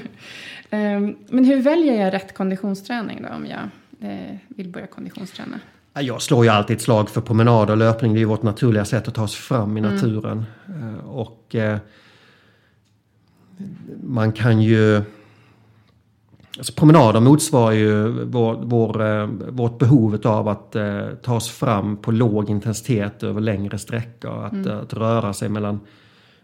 [0.70, 3.60] Ehm, Men hur väljer jag rätt konditionsträning då om jag
[4.10, 5.60] eh, vill börja konditionsträna?
[5.96, 8.12] Ja, Jag slår ju alltid ett slag för promenad och löpning.
[8.12, 10.44] Det är ju vårt naturliga sätt att ta oss fram i naturen.
[10.68, 11.78] Eh, Och eh,
[14.02, 15.02] man kan ju...
[16.58, 21.96] Alltså promenader motsvarar ju vår, vår, eh, vårt behov av att eh, ta oss fram
[21.96, 24.44] på låg intensitet över längre sträckor.
[24.44, 25.80] Att, att röra sig mellan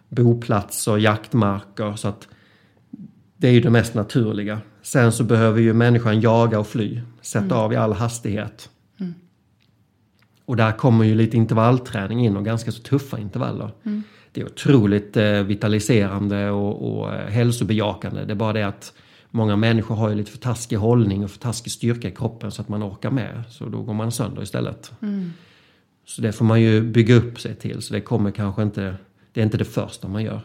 [0.08, 1.96] boplatser och jaktmarker.
[1.96, 2.28] Så att
[3.36, 4.60] det är ju det mest naturliga.
[4.82, 7.00] Sen så behöver ju människan jaga och fly.
[7.20, 8.68] Sätta av i all hastighet.
[10.44, 13.70] Och där kommer ju lite intervallträning in och ganska så tuffa intervaller.
[14.32, 18.24] Det är otroligt eh, vitaliserande och, och eh, hälsobejakande.
[18.24, 18.92] Det är bara det att
[19.30, 22.62] många människor har ju lite för taskig hållning och för taskig styrka i kroppen så
[22.62, 23.44] att man orkar med.
[23.48, 24.92] Så då går man sönder istället.
[26.04, 27.82] Så det får man ju bygga upp sig till.
[27.82, 28.94] Så det kommer kanske inte,
[29.32, 30.40] det är inte det första man gör.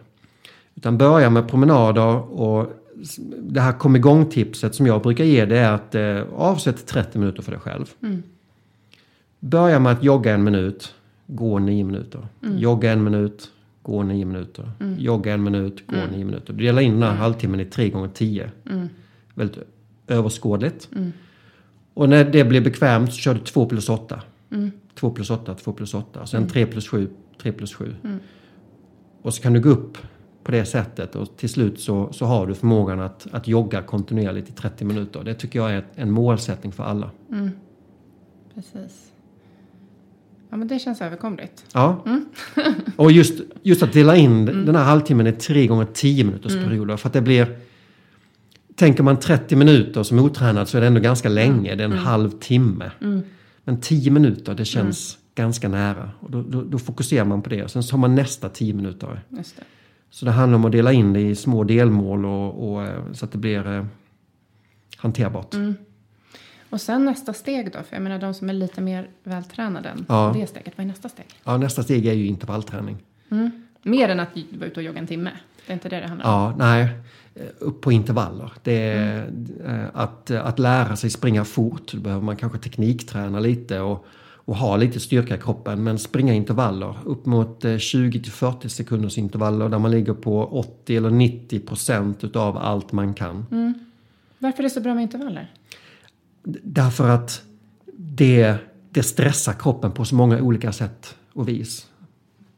[0.76, 2.74] Utan börja med promenader och
[3.40, 7.42] det här kom igång-tipset som jag brukar ge det är att eh, avsätt 30 minuter
[7.42, 7.86] för dig själv.
[9.50, 10.96] Börja med att jogga en minut,
[11.28, 12.28] gå nio minuter.
[12.60, 14.72] Jogga en minut, gå nio minuter.
[14.98, 16.54] Jogga en minut, gå nio minuter.
[16.54, 18.52] Du delar in den här halvtimmen i tre gånger tio.
[19.34, 19.58] Väldigt
[20.08, 20.90] överskådligt.
[21.94, 24.22] Och när det blir bekvämt så kör du två plus åtta.
[24.96, 26.26] Två plus åtta, två plus åtta.
[26.26, 27.10] Sen tre plus sju,
[27.42, 27.96] tre plus sju.
[29.22, 29.98] Och så kan du gå upp
[30.44, 34.50] på det sättet och till slut så, så har du förmågan att, att jogga kontinuerligt
[34.50, 35.24] i 30 minuter.
[35.24, 37.10] Det tycker jag är en målsättning för alla.
[38.56, 39.07] Precis.
[40.50, 41.66] Ja, men det känns överkomligt.
[41.74, 42.06] Ja.
[42.96, 46.98] och just, just att dela in den här halvtimmen i tre gånger 10 minuters perioder.
[46.98, 47.58] För att det blir...
[48.76, 51.76] Tänker man 30 minuter som otränad så är det ändå ganska länge.
[51.76, 52.92] Det är en halv timme.
[53.64, 56.12] Men 10 minuter, det känns ganska nära.
[56.20, 57.64] Och då, då, då fokuserar man på det.
[57.64, 59.22] Och sen så har man nästa 10 minuter.
[59.30, 59.44] Det.
[60.10, 63.26] Så det handlar om att dela in det i små delmål och, och, eh, så
[63.26, 63.86] att det blir eh,
[64.98, 65.56] hanterbart.
[66.70, 67.80] Och sen nästa steg då?
[67.84, 70.32] För jag menar de som är lite mer vältränade än Ja.
[70.36, 70.74] det steget.
[70.78, 71.26] Vad är nästa steg?
[71.44, 72.98] Ja, nästa steg är ju intervallträning.
[73.84, 75.32] Mer än att vara ute och jogga en timme.
[75.66, 76.32] Det är inte det det handlar om.
[76.32, 76.90] Ja, nej.
[77.60, 78.52] Upp på intervaller.
[78.64, 79.28] Det är,
[79.66, 81.92] eh, att, att lära sig springa fort.
[81.92, 85.84] Då behöver man kanske teknikträna lite och, och ha lite styrka i kroppen.
[85.84, 86.96] Men springa intervaller.
[87.06, 91.60] Upp mot eh, 20 till 40 sekunders intervaller där man ligger på 80 eller 90
[91.60, 93.46] procent utav allt man kan.
[94.40, 95.52] Varför är det så bra med intervaller?
[96.64, 97.42] Därför att
[97.98, 98.56] det,
[98.90, 101.88] det stressar kroppen på så många olika sätt och vis.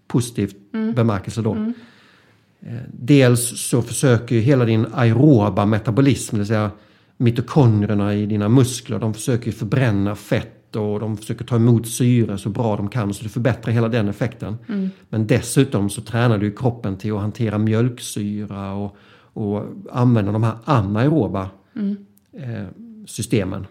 [0.07, 0.55] Positivt
[0.95, 1.55] bemärkelse då.
[2.61, 6.71] Eh, Dels så försöker ju hela din aeroba metabolism, det vill säga
[7.17, 12.49] mitokondrierna i dina muskler, de försöker förbränna fett och de försöker ta emot syre så
[12.49, 14.57] bra de kan så det förbättrar hela den effekten.
[15.09, 18.97] Men dessutom så tränar du kroppen till att hantera mjölksyra och,
[19.33, 21.49] och använda de här anaeroba
[22.33, 22.67] eh,
[23.05, 23.65] systemen.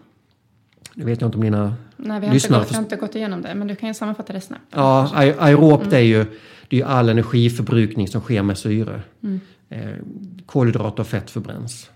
[0.93, 2.95] Nu vet jag inte om dina Nej, vi har, inte lyssnare gått, vi har inte
[2.95, 4.63] gått igenom det, men du kan ju sammanfatta det snabbt.
[4.71, 6.25] Ja, aer- aerobt är ju
[6.67, 9.01] det är ju all energiförbrukning som sker med syre.
[9.69, 9.89] Eh,
[10.45, 11.89] kolhydrater och fett förbränns.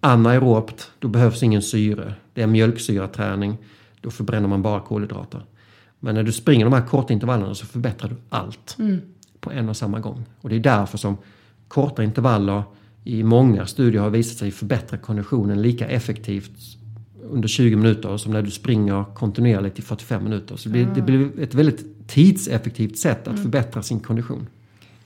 [0.00, 2.14] Anaerobt, då behövs ingen syre.
[2.34, 3.58] Det är mjölksyraträning.
[4.00, 5.44] Då förbränner man bara kolhydrater.
[6.00, 8.76] Men när du springer de här korta intervallerna så förbättrar du allt
[9.40, 10.24] på en och samma gång.
[10.40, 11.16] Och det är därför som
[11.68, 12.62] korta intervaller
[13.04, 16.50] i många studier har visat sig förbättra konditionen lika effektivt
[17.30, 20.56] under 20 minuter som när du springer kontinuerligt i 45 minuter.
[20.56, 24.46] Så det blir, det blir ett väldigt tidseffektivt sätt att förbättra sin kondition.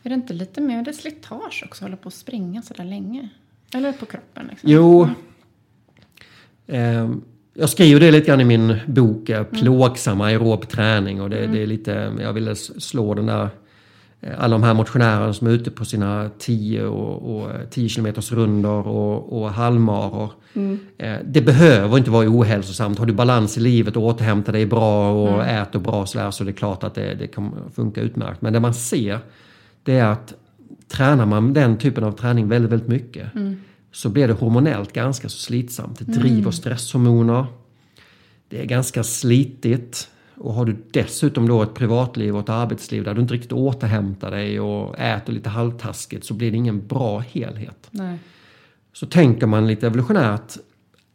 [0.02, 2.84] Är det inte lite mer det slitage också, att hålla på och springa så där
[2.84, 3.28] länge?
[3.74, 4.46] Eller på kroppen?
[4.50, 4.70] Liksom?
[4.70, 5.08] Jo,
[6.66, 7.10] eh,
[7.54, 11.62] jag skriver det lite grann i min bok eh, Plågsam aerob träning och det, det
[11.62, 13.48] är lite, jag ville slå den där
[14.20, 18.32] eh, alla de här motionärerna som är ute på sina 10 och, och 10 kilometers
[18.32, 20.30] rundor och, och halvmaror.
[20.98, 22.98] Eh, det behöver inte vara ohälsosamt.
[22.98, 26.44] Har du balans i livet och återhämtar dig bra och äter bra så, där, så
[26.44, 28.42] är det klart att det, det kan funka utmärkt.
[28.42, 29.18] Men det man ser
[29.82, 30.34] det är att
[30.88, 33.26] tränar man den typen av träning väldigt, väldigt mycket
[33.92, 35.98] så blir det hormonellt ganska så slitsamt.
[35.98, 37.46] Det driver stresshormoner.
[38.48, 40.08] Det är ganska slitigt.
[40.36, 44.30] Och har du dessutom då ett privatliv och ett arbetsliv där du inte riktigt återhämtar
[44.30, 47.88] dig och äter lite halvtaskigt så blir det ingen bra helhet.
[47.90, 48.18] Nej.
[48.94, 50.56] Så tänker man lite evolutionärt.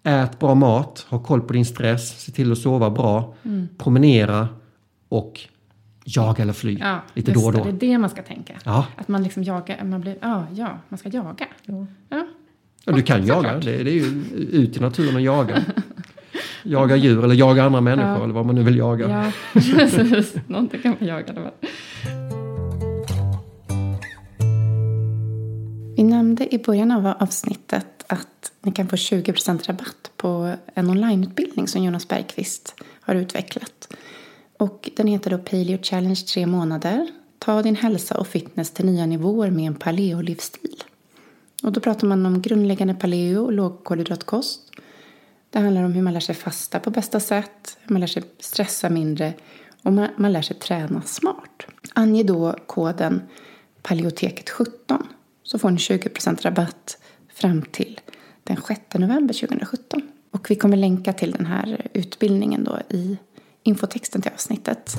[0.04, 3.36] Ät bra mat, ha koll på din stress, se till att sova bra,
[3.78, 4.48] promenera
[5.10, 5.40] och
[6.06, 7.64] jaga eller fly Ja, lite då och då.
[7.64, 8.54] Det, det är det man ska tänka.
[8.64, 8.88] Ja.
[8.96, 11.48] Att man liksom jagar, man blir, ja, ja, man ska jaga.
[11.66, 11.86] Ja.
[12.86, 15.62] Ja, du kan jaga, det, det är ju ut i naturen och jaga.
[16.64, 18.24] Jaga djur eller jaga andra människor Ja.
[18.24, 19.10] eller vad man nu vill jaga.
[19.10, 20.36] Ja, precis.
[20.48, 21.34] Någonting kan man jaga.
[21.34, 21.52] Det
[26.00, 31.68] Vi nämnde i början av avsnittet att ni kan få 20% rabatt på en onlineutbildning
[31.68, 33.94] som Jonas Bergqvist har utvecklat.
[34.58, 37.08] Och den heter då Paleo Challenge 3 månader.
[37.40, 40.84] Ta din hälsa och fitness till nya nivåer med en paleo-livsstil.
[41.64, 44.72] Och då pratar man om grundläggande paleo och lågkolhydratkost.
[45.50, 48.24] Det handlar om hur man lär sig fasta på bästa sätt, hur man lär sig
[48.40, 49.34] stressa mindre
[49.84, 51.66] och man, man lär sig träna smart.
[51.94, 53.22] Ange då koden
[53.84, 55.04] Paleoteket17
[55.52, 56.98] så får ni 20% rabatt
[57.34, 58.00] fram till
[58.44, 60.02] den 6 november 2017.
[60.32, 63.18] Och vi kommer länka till den här utbildningen då i
[63.64, 64.94] infotexten till avsnittet.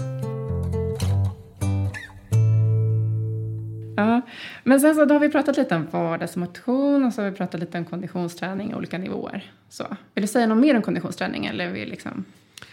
[3.96, 4.20] Ja,
[4.64, 7.60] men sen så då har vi pratat lite om vardagsmotion och så har vi pratat
[7.60, 9.52] lite om konditionsträning i olika nivåer.
[9.68, 12.24] Så, vill du säga något mer om konditionsträning eller är vi liksom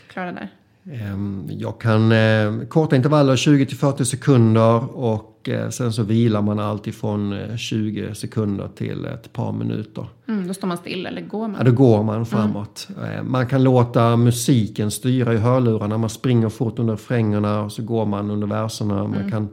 [0.07, 0.49] klara där?
[0.91, 6.41] Ehm, Jag kan eh, korta intervaller 20 till 40 sekunder och eh, sen så vilar
[6.41, 10.07] man allt ifrån eh, 20 sekunder till ett par minuter.
[10.27, 11.65] Mm, då står man still eller går Ja, man?
[11.65, 12.87] då går man framåt.
[13.03, 15.97] Eh, Man kan låta musiken styra i hörlurarna.
[15.97, 19.07] Man springer fort under refrängerna och så går man under verserna.
[19.07, 19.49] Man kan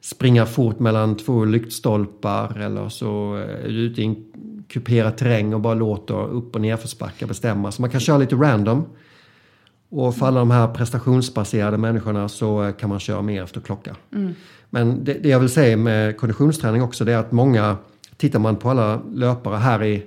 [0.00, 4.16] springa fort mellan två lyktstolpar eller så är du ute i en
[4.68, 7.72] kuperad terräng och bara låter upp och nerförsbackar bestämma.
[7.72, 8.84] Så man kan köra lite random.
[9.90, 13.96] Och för alla de här prestationsbaserade människorna så eh, kan man köra mer efter klocka.
[14.70, 17.76] Men det, det jag vill säga med konditionsträning också det är att många,
[18.16, 20.02] tittar man på alla löpare här i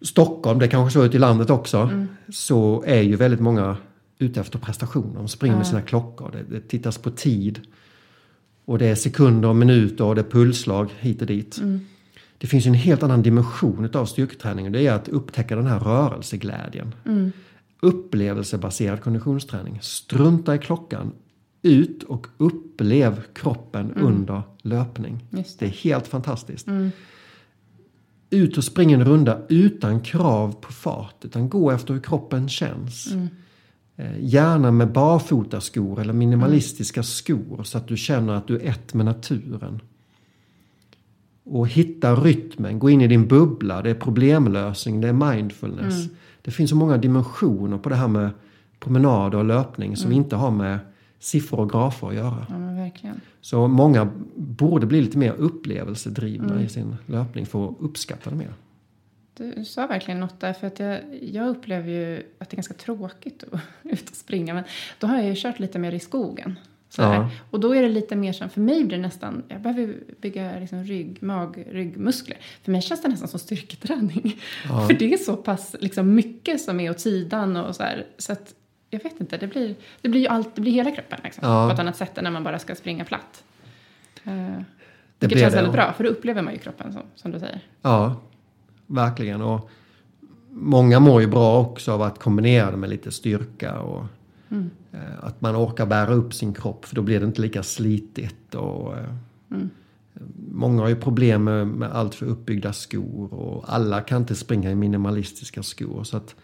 [0.00, 1.90] Stockholm, det kanske så ut i landet också,
[2.28, 3.76] så är ju väldigt många
[4.18, 5.14] ute efter prestation.
[5.14, 7.60] De springer med sina klockor, det, det tittas på tid.
[8.64, 11.58] Och det är sekunder och minuter och det är pulsslag hit och dit.
[12.38, 15.78] Det finns en helt annan dimension av styrketräning och det är att upptäcka den här
[15.78, 16.94] rörelseglädjen.
[17.80, 19.78] Upplevelsebaserad konditionsträning.
[19.82, 21.12] Strunta i klockan.
[21.62, 25.24] Ut och upplev kroppen under löpning.
[25.30, 26.68] Just Det är helt fantastiskt.
[28.30, 31.24] Ut och spring en runda utan krav på fart.
[31.24, 33.14] Utan gå efter hur kroppen känns.
[33.96, 38.94] Eh, gärna med barfotaskor eller minimalistiska skor så att du känner att du är ett
[38.94, 39.80] med naturen.
[41.44, 46.04] Och hitta rytmen, gå in i din bubbla, det är problemlösning, det är mindfulness.
[46.04, 46.16] Mm.
[46.46, 48.30] Det finns så många dimensioner på det här med
[48.80, 50.78] promenader och löpning som inte har med
[51.18, 52.46] siffror och grafer att göra.
[53.02, 53.12] Ja.
[53.40, 58.52] Så många borde bli lite mer upplevelsedrivna i sin löpning för att uppskatta det mer.
[59.34, 62.74] Du sa verkligen något där, för att jag, jag upplever ju att det är ganska
[62.74, 64.54] tråkigt att ut och springa.
[64.54, 64.64] Men
[64.98, 66.58] då har jag ju kört lite mer i skogen.
[66.96, 67.30] Ja.
[67.50, 70.58] Och då är det lite mer som, för mig blir det nästan, jag behöver bygga
[70.58, 72.38] liksom rygg, mag, ryggmuskler.
[72.62, 74.40] För mig känns det nästan som styrketräning.
[74.68, 74.86] Ja.
[74.88, 78.06] För det är så pass liksom, mycket som är åt sidan och så här.
[78.18, 78.54] Så att,
[78.90, 81.68] jag vet inte, det blir, det blir ju allt, det blir hela kroppen liksom, Ja.
[81.68, 83.44] på ett annat sätt än när man bara ska springa platt.
[84.26, 87.30] Uh, Det vilket känns det, väldigt bra, för då upplever man ju kroppen som, som
[87.32, 87.60] du säger.
[87.82, 88.16] Ja,
[88.86, 89.42] verkligen.
[89.42, 89.70] Och
[90.50, 94.04] många mår ju bra också av att kombinera det med lite styrka och
[94.50, 94.70] Mm.
[95.20, 98.54] att man orkar bära upp sin kropp för då blir det inte lika slitigt.
[98.54, 98.94] Och,
[99.50, 99.70] Mm.
[100.52, 104.70] Många har ju problem med, med allt för uppbyggda skor och alla kan inte springa
[104.70, 106.04] i minimalistiska skor.
[106.04, 106.34] Så att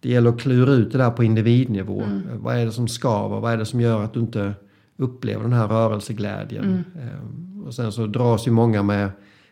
[0.00, 2.02] det gäller att klura ut det där på individnivå.
[2.02, 2.28] Mm.
[2.28, 3.40] Eh, Vad är det som skaver?
[3.40, 4.54] Vad är det som gör att du inte
[4.96, 6.64] upplever den här rörelseglädjen?
[6.64, 7.64] Mm.
[7.66, 9.10] Och sen så dras ju många med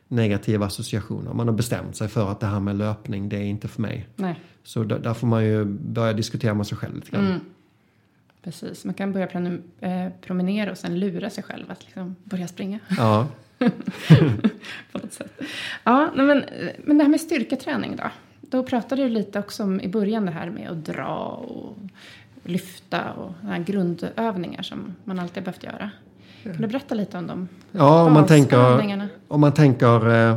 [0.09, 1.35] negativa associationer.
[1.35, 4.09] Man har bestämt sig för att det här med löpning, det är inte för mig.
[4.17, 4.41] Nej.
[4.65, 7.27] Så där, där får man ju börja diskutera med sig själv lite grann.
[7.27, 7.41] Mm.
[8.43, 9.29] Precis, man kan börja
[9.81, 13.27] eh, promenera och sen lura sig själv att liksom börja springa Ja,
[14.93, 15.41] på något sätt.
[15.85, 16.45] Ja, men,
[16.85, 18.05] men det här med styrketräning då?
[18.41, 21.77] Då pratade du lite också om i början det här med att dra och
[22.43, 23.33] lyfta och
[23.67, 25.91] grundövningar som man alltid har behövt göra.
[26.43, 27.49] Kan du berätta lite om dem?
[27.73, 30.37] ja om man tänker, om man tänker eh,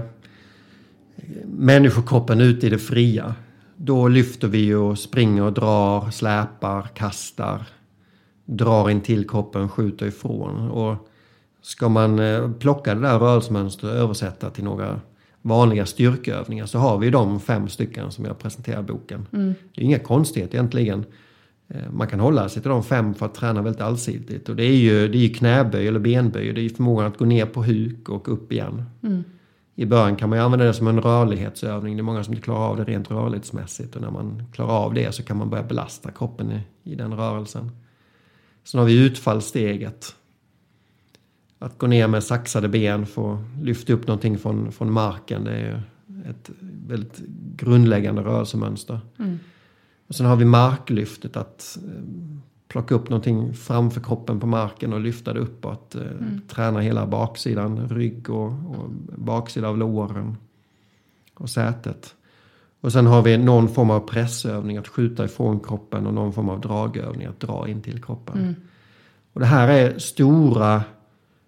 [1.46, 3.36] människokroppen ute i det fria.
[3.76, 7.66] Då lyfter vi och springer och drar, släpar, kastar.
[8.46, 10.70] Drar in till kroppen, skjuter ifrån.
[10.72, 10.96] Och
[11.62, 15.00] ska man eh, plocka det där rörelsemönstret och översätta till några
[15.42, 19.28] vanliga styrkeövningar så har vi de fem stycken som jag presenterar i boken.
[19.76, 21.06] Det är inga konstigheter egentligen.
[21.68, 24.50] Eh, Man kan hålla sig till de fem för att träna väldigt allsidigt.
[24.50, 26.54] Och det är ju, det är ju knäböj eller benböj.
[26.54, 28.84] Det är förmågan att gå ner på huk och upp igen.
[29.76, 31.96] I början kan man använda det som en rörlighetsövning.
[31.96, 33.96] Det är många som inte klarar av det rent rörlighetsmässigt.
[33.96, 37.14] Och när man klarar av det så kan man börja belasta kroppen i, i den
[37.14, 37.72] rörelsen.
[38.66, 40.16] Sen har vi utfallssteget.
[41.60, 45.44] Att gå ner med saxade ben för att lyfta upp någonting från, från marken.
[45.44, 45.84] Det är
[46.30, 46.50] ett
[46.88, 47.22] väldigt
[47.56, 49.00] grundläggande rörelsemönster.
[49.20, 49.40] Mm.
[50.08, 52.04] Och sen har vi marklyftet att eh,
[52.68, 55.96] plocka upp någonting framför kroppen på marken och lyfta det uppåt.
[55.96, 56.02] Eh,
[56.48, 60.38] Träna hela baksidan, rygg och, och baksida av låren
[61.34, 62.16] och sätet.
[62.86, 66.50] Och sen har vi någon form av pressövning att skjuta ifrån kroppen och någon form
[66.50, 68.56] av dragövning att dra in till kroppen.
[69.34, 70.84] Och det här är stora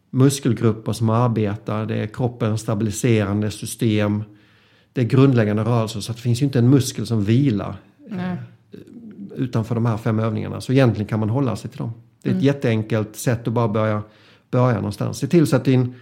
[0.10, 1.86] muskelgrupper som arbetar.
[1.86, 4.24] Det är kroppens stabiliserande system.
[4.94, 7.76] Det är grundläggande rörelser så att det finns ju inte en muskel som vilar
[8.10, 8.38] Nej.
[9.36, 10.62] utanför de här fem övningarna.
[10.62, 11.92] Så egentligen kan man hålla sig till dem.
[12.24, 12.40] Det är Mm.
[12.40, 14.02] ett jätteenkelt sätt att bara börja,
[14.52, 15.18] börja någonstans.
[15.18, 15.94] Se till så att, din,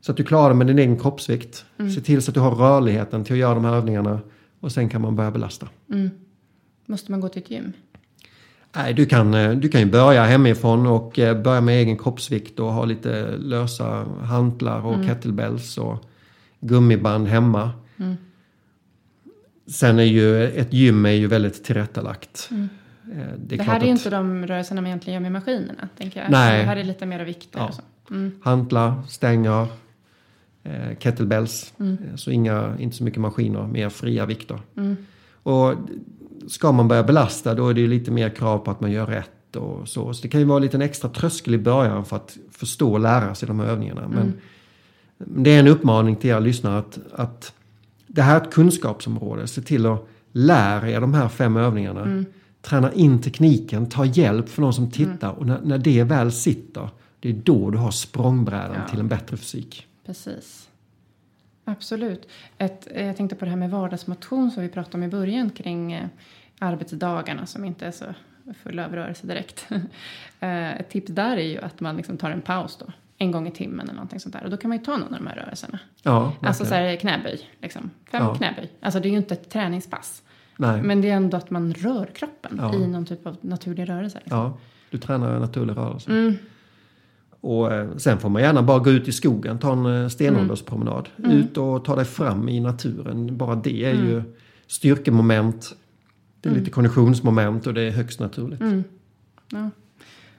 [0.00, 1.64] så att du klarar med din egen kroppsvikt.
[1.78, 1.92] Mm.
[1.92, 4.20] Se till så att du har rörligheten till att göra de här övningarna.
[4.60, 5.68] Och sen kan man börja belasta.
[5.90, 6.10] Mm.
[6.86, 7.72] Måste man gå till ett gym?
[8.76, 12.58] Nej, du kan, eh, du kan ju börja hemifrån och eh, börja med egen kroppsvikt
[12.60, 16.04] och ha lite lösa hantlar och kettlebells och
[16.60, 17.70] gummiband hemma.
[17.96, 18.16] Mm.
[19.66, 22.48] Sen är ju ett gym är ju väldigt tillrättalagt.
[22.50, 22.58] Eh,
[23.36, 25.88] Det, Det, här är att inte de rörelserna man egentligen gör med maskinerna.
[25.98, 26.30] Tänker jag.
[26.30, 26.58] Nej.
[26.60, 27.70] Det här är lite mer vikter Ja.
[28.10, 28.40] Mm.
[28.42, 29.66] Hantlar, stänger,
[30.98, 31.72] kettlebells.
[31.80, 31.92] Mm.
[32.10, 34.60] Eh, Så inga, inte så mycket maskiner, mer fria vikter.
[34.76, 34.96] Mm.
[35.42, 35.74] Och
[36.48, 39.56] ska man börja belasta då är det lite mer krav på att man gör rätt
[39.56, 40.14] och så.
[40.14, 43.00] Så det kan ju vara en liten extra tröskel i början för att förstå och
[43.00, 44.08] lära sig de här övningarna.
[44.08, 44.32] Men Mm.
[45.44, 47.52] det är en uppmaning till er lyssnare att, att
[48.06, 49.46] det här är ett kunskapsområde.
[49.46, 52.02] Se till att lära er de här fem övningarna.
[52.02, 52.24] Mm.
[52.62, 56.88] Träna in tekniken, ta hjälp för någon som tittar och när, när det väl sitter
[57.20, 58.88] det är då du har språngbrädan Ja.
[58.90, 59.86] till en bättre fysik.
[60.10, 60.68] Precis.
[61.64, 62.28] Absolut.
[62.58, 65.50] Ett, eh, jag tänkte på det här med vardagsmotion som vi pratade om i början
[65.50, 66.06] kring eh,
[66.58, 68.04] arbetsdagarna som inte är så
[68.62, 69.66] fulla av rörelse direkt.
[70.42, 72.86] Eh, Ett tips där är ju att man liksom tar en paus då.
[73.18, 74.44] En gång i timmen eller någonting sånt där.
[74.44, 75.78] Och då kan man ju ta någon av de här rörelserna.
[76.02, 77.90] Ja, Alltså så här knäböj, liksom.
[78.10, 78.34] Fem Ja.
[78.34, 78.70] knäböj.
[78.80, 80.22] Alltså det är ju inte ett träningspass.
[80.56, 80.82] Nej.
[80.82, 82.74] Men det är ändå att man rör kroppen Ja.
[82.74, 84.18] i någon typ av naturlig rörelse.
[84.18, 84.38] Liksom.
[84.38, 84.58] Ja,
[84.90, 86.10] du tränar en naturlig rörelse.
[86.10, 86.36] Mm.
[87.40, 91.08] Och eh, sen får man gärna bara gå ut i skogen, ta en eh, stenålderspromenad.
[91.18, 91.30] Mm.
[91.30, 93.36] Ut och ta dig fram i naturen.
[93.36, 94.22] Bara det är ju
[94.66, 95.76] styrkemoment.
[96.40, 98.60] Det är lite konditionsmoment och det är högst naturligt.
[98.60, 98.84] Mm.
[99.52, 99.70] Ja.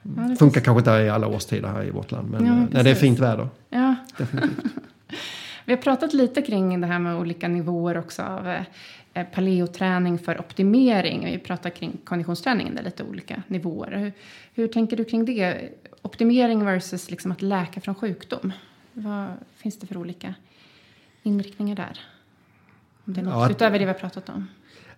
[0.02, 2.90] Ja, Funkar kanske inte i alla årstider här i vårt land, men ja, när det
[2.90, 3.48] är fint väder.
[3.70, 3.94] Ja.
[4.18, 4.58] Definitivt.
[5.64, 8.48] Vi har pratat lite kring det här med olika nivåer också av
[9.14, 11.24] eh, paleoträning för optimering.
[11.24, 13.90] Vi pratar kring konditionsträningen, det är lite olika nivåer.
[13.96, 14.12] Hur,
[14.54, 15.68] hur tänker du kring det?
[16.12, 18.52] Optimering versus liksom att läka från sjukdom.
[18.92, 20.34] Vad finns det för olika
[21.22, 22.00] inriktningar där?
[23.04, 24.48] Om det är något ja, utöver det vi har pratat om.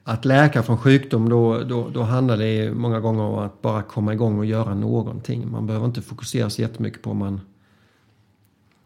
[0.04, 4.12] Att läka från sjukdom, då, då, då handlar det många gånger om att bara komma
[4.12, 5.50] igång och göra någonting.
[5.50, 7.40] Man behöver inte fokusera så jättemycket på om man,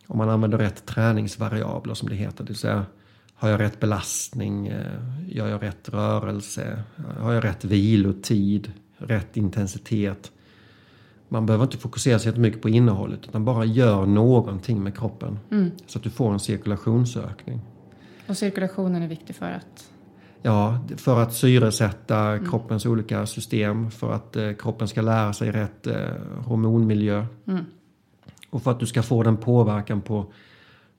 [0.07, 2.45] om man använder rätt träningsvariabler som det heter.
[2.45, 2.87] Det vill säga,
[3.35, 4.66] har jag rätt belastning?
[4.66, 4.93] Eh,
[5.29, 6.83] gör jag rätt rörelse?
[7.18, 8.72] Har jag rätt vilotid?
[8.97, 10.33] Rätt intensitet?
[11.29, 15.39] Man behöver inte fokusera så jättemycket på innehållet utan bara gör någonting med kroppen.
[15.51, 15.70] Mm.
[15.87, 17.61] Så att du får en cirkulationsökning.
[18.29, 19.91] Och cirkulationen är viktig för att?
[20.43, 22.51] Ja, för att syresätta mm.
[22.51, 23.91] kroppens olika system.
[23.91, 25.97] För att eh, kroppen ska lära sig rätt eh,
[26.45, 27.26] hormonmiljö.
[27.47, 27.64] Mm.
[28.51, 30.33] Och för att du ska få den påverkan på,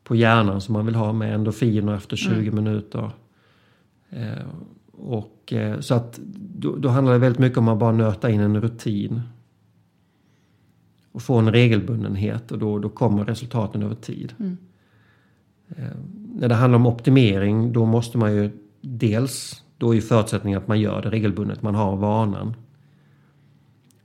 [0.03, 2.55] på hjärnan som man vill ha med endorfiner efter 20 mm.
[2.55, 3.11] minuter.
[4.09, 4.45] Eh,
[4.91, 8.39] och, eh, så att då, då handlar det väldigt mycket om att bara nöta in
[8.39, 9.21] en rutin
[11.11, 14.33] och få en regelbundenhet och då, då kommer resultaten över tid.
[14.39, 14.57] Mm.
[15.69, 15.97] Eh,
[16.35, 18.51] när det handlar om optimering då måste man ju
[18.81, 22.53] dels, då är förutsättningen att man gör det regelbundet, man har vanan.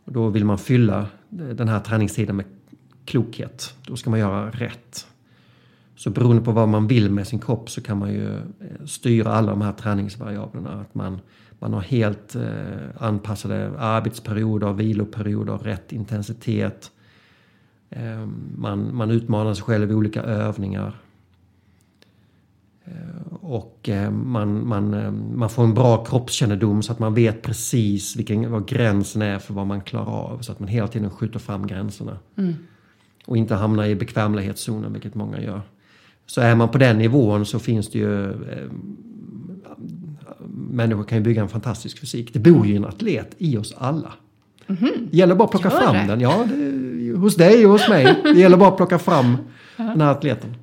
[0.04, 2.46] Och då vill man fylla den här träningstiden med
[3.04, 3.74] klokhet.
[3.86, 5.06] Då ska man göra rätt.
[5.96, 9.32] Så beroende på vad man vill med sin kropp så kan man ju eh, styra
[9.32, 10.70] alla de här träningsvariablerna.
[10.70, 11.20] Att man,
[11.58, 12.42] man har helt eh,
[12.98, 16.90] anpassade arbetsperioder, viloperioder, rätt intensitet.
[17.96, 18.26] Eh,
[18.56, 20.96] man, man utmanar sig själv i olika övningar.
[22.84, 28.16] Eh, och eh, man, man, man får en bra kroppskännedom så att man vet precis
[28.16, 30.38] vilken, vad gränsen är för vad man klarar av.
[30.38, 32.18] Så att man hela tiden skjuter fram gränserna.
[32.36, 32.54] Mm.
[33.26, 35.62] Och inte hamnar i bekvämlighetszonen, vilket många gör.
[36.26, 38.30] Så är man på den nivån så finns det ju...
[38.30, 38.70] Eh,
[40.70, 42.32] människor kan ju bygga en fantastisk fysik.
[42.32, 44.12] Det bor ju en atlet i oss alla.
[44.66, 45.08] Mm -hmm.
[45.10, 46.06] Det gäller bara att plocka Gör fram det?
[46.06, 46.20] den.
[46.20, 48.20] Ja, det, hos dig och hos mig.
[48.22, 49.36] Det gäller bara att plocka fram
[49.76, 50.56] den här atleten.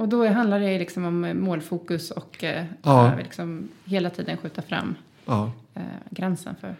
[0.00, 3.12] Och då handlar det liksom om målfokus och eh, ja.
[3.18, 4.94] liksom hela tiden skjuta fram
[5.26, 5.52] ja.
[5.74, 6.74] eh, gränsen för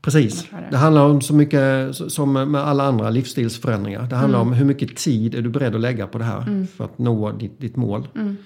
[0.00, 0.46] Precis.
[0.70, 4.02] Det handlar om så mycket som med alla andra livsstilsförändringar.
[4.02, 4.52] Det handlar mm.
[4.52, 6.66] om hur mycket tid är du beredd att lägga på det här mm.
[6.66, 8.08] för att nå ditt, ditt mål.
[8.14, 8.36] Mm.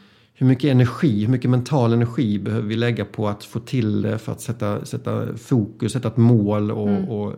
[0.41, 4.18] Hur mycket energi, hur mycket mental energi behöver vi lägga på att få till det
[4.18, 7.09] för att sätta, sätta fokus, sätta ett mål och, mm.
[7.09, 7.34] och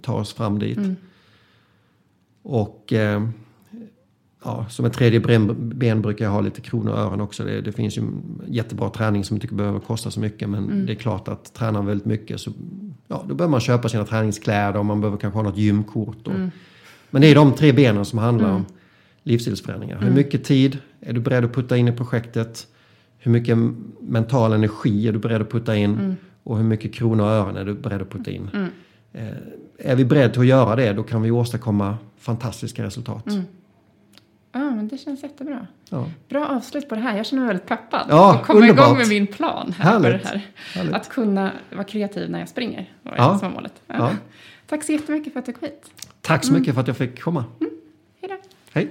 [0.00, 0.76] ta oss fram dit.
[0.76, 0.96] Mm.
[2.42, 3.28] Och eh,
[4.44, 5.20] ja, som ett tredje
[5.56, 7.44] ben brukar jag ha lite kronor och öron också.
[7.44, 8.02] Det, det, finns ju
[8.46, 10.48] jättebra träning som inte behöver kosta så mycket.
[10.48, 10.86] Men mm.
[10.86, 12.50] det är klart att tränar väldigt mycket så
[13.08, 16.26] ja, då behöver man köpa sina träningskläder och man behöver kanske ha något gymkort.
[16.26, 16.50] Och, mm.
[17.10, 18.56] Men det är de tre benen som handlar mm.
[18.56, 18.66] om
[19.22, 19.96] livsstilsförändringar.
[19.96, 20.14] Hur mm.
[20.14, 22.66] mycket tid är du beredd att putta in i projektet?
[23.18, 23.58] Hur mycket
[24.00, 25.94] mental energi är du beredd att putta in?
[25.94, 26.16] Mm.
[26.42, 28.50] Och hur mycket kronor och öron är du beredd att putta in?
[28.52, 28.68] Mm.
[29.12, 29.36] Eh,
[29.78, 33.24] är vi beredda att göra det då kan vi åstadkomma fantastiska resultat.
[34.52, 35.66] Ja, men det känns jättebra.
[35.90, 36.06] Ja.
[36.28, 37.16] Bra avslut på det här.
[37.16, 38.06] Jag känner mig väldigt peppad.
[38.08, 38.86] Ja, att komma underbart.
[38.86, 39.74] igång med min plan.
[39.78, 40.26] Här Härligt.
[40.26, 40.42] här.
[40.92, 42.92] Att kunna vara kreativ när jag springer.
[43.02, 43.38] Var ja.
[43.38, 43.82] som målet.
[43.86, 44.10] Ja.
[44.66, 45.90] Tack så jättemycket för att du kom hit.
[46.20, 46.60] Tack så mm.
[46.60, 47.44] mycket för att jag fick komma.
[47.60, 47.72] Mm.
[48.20, 48.36] Hej då.
[48.72, 48.90] Hej.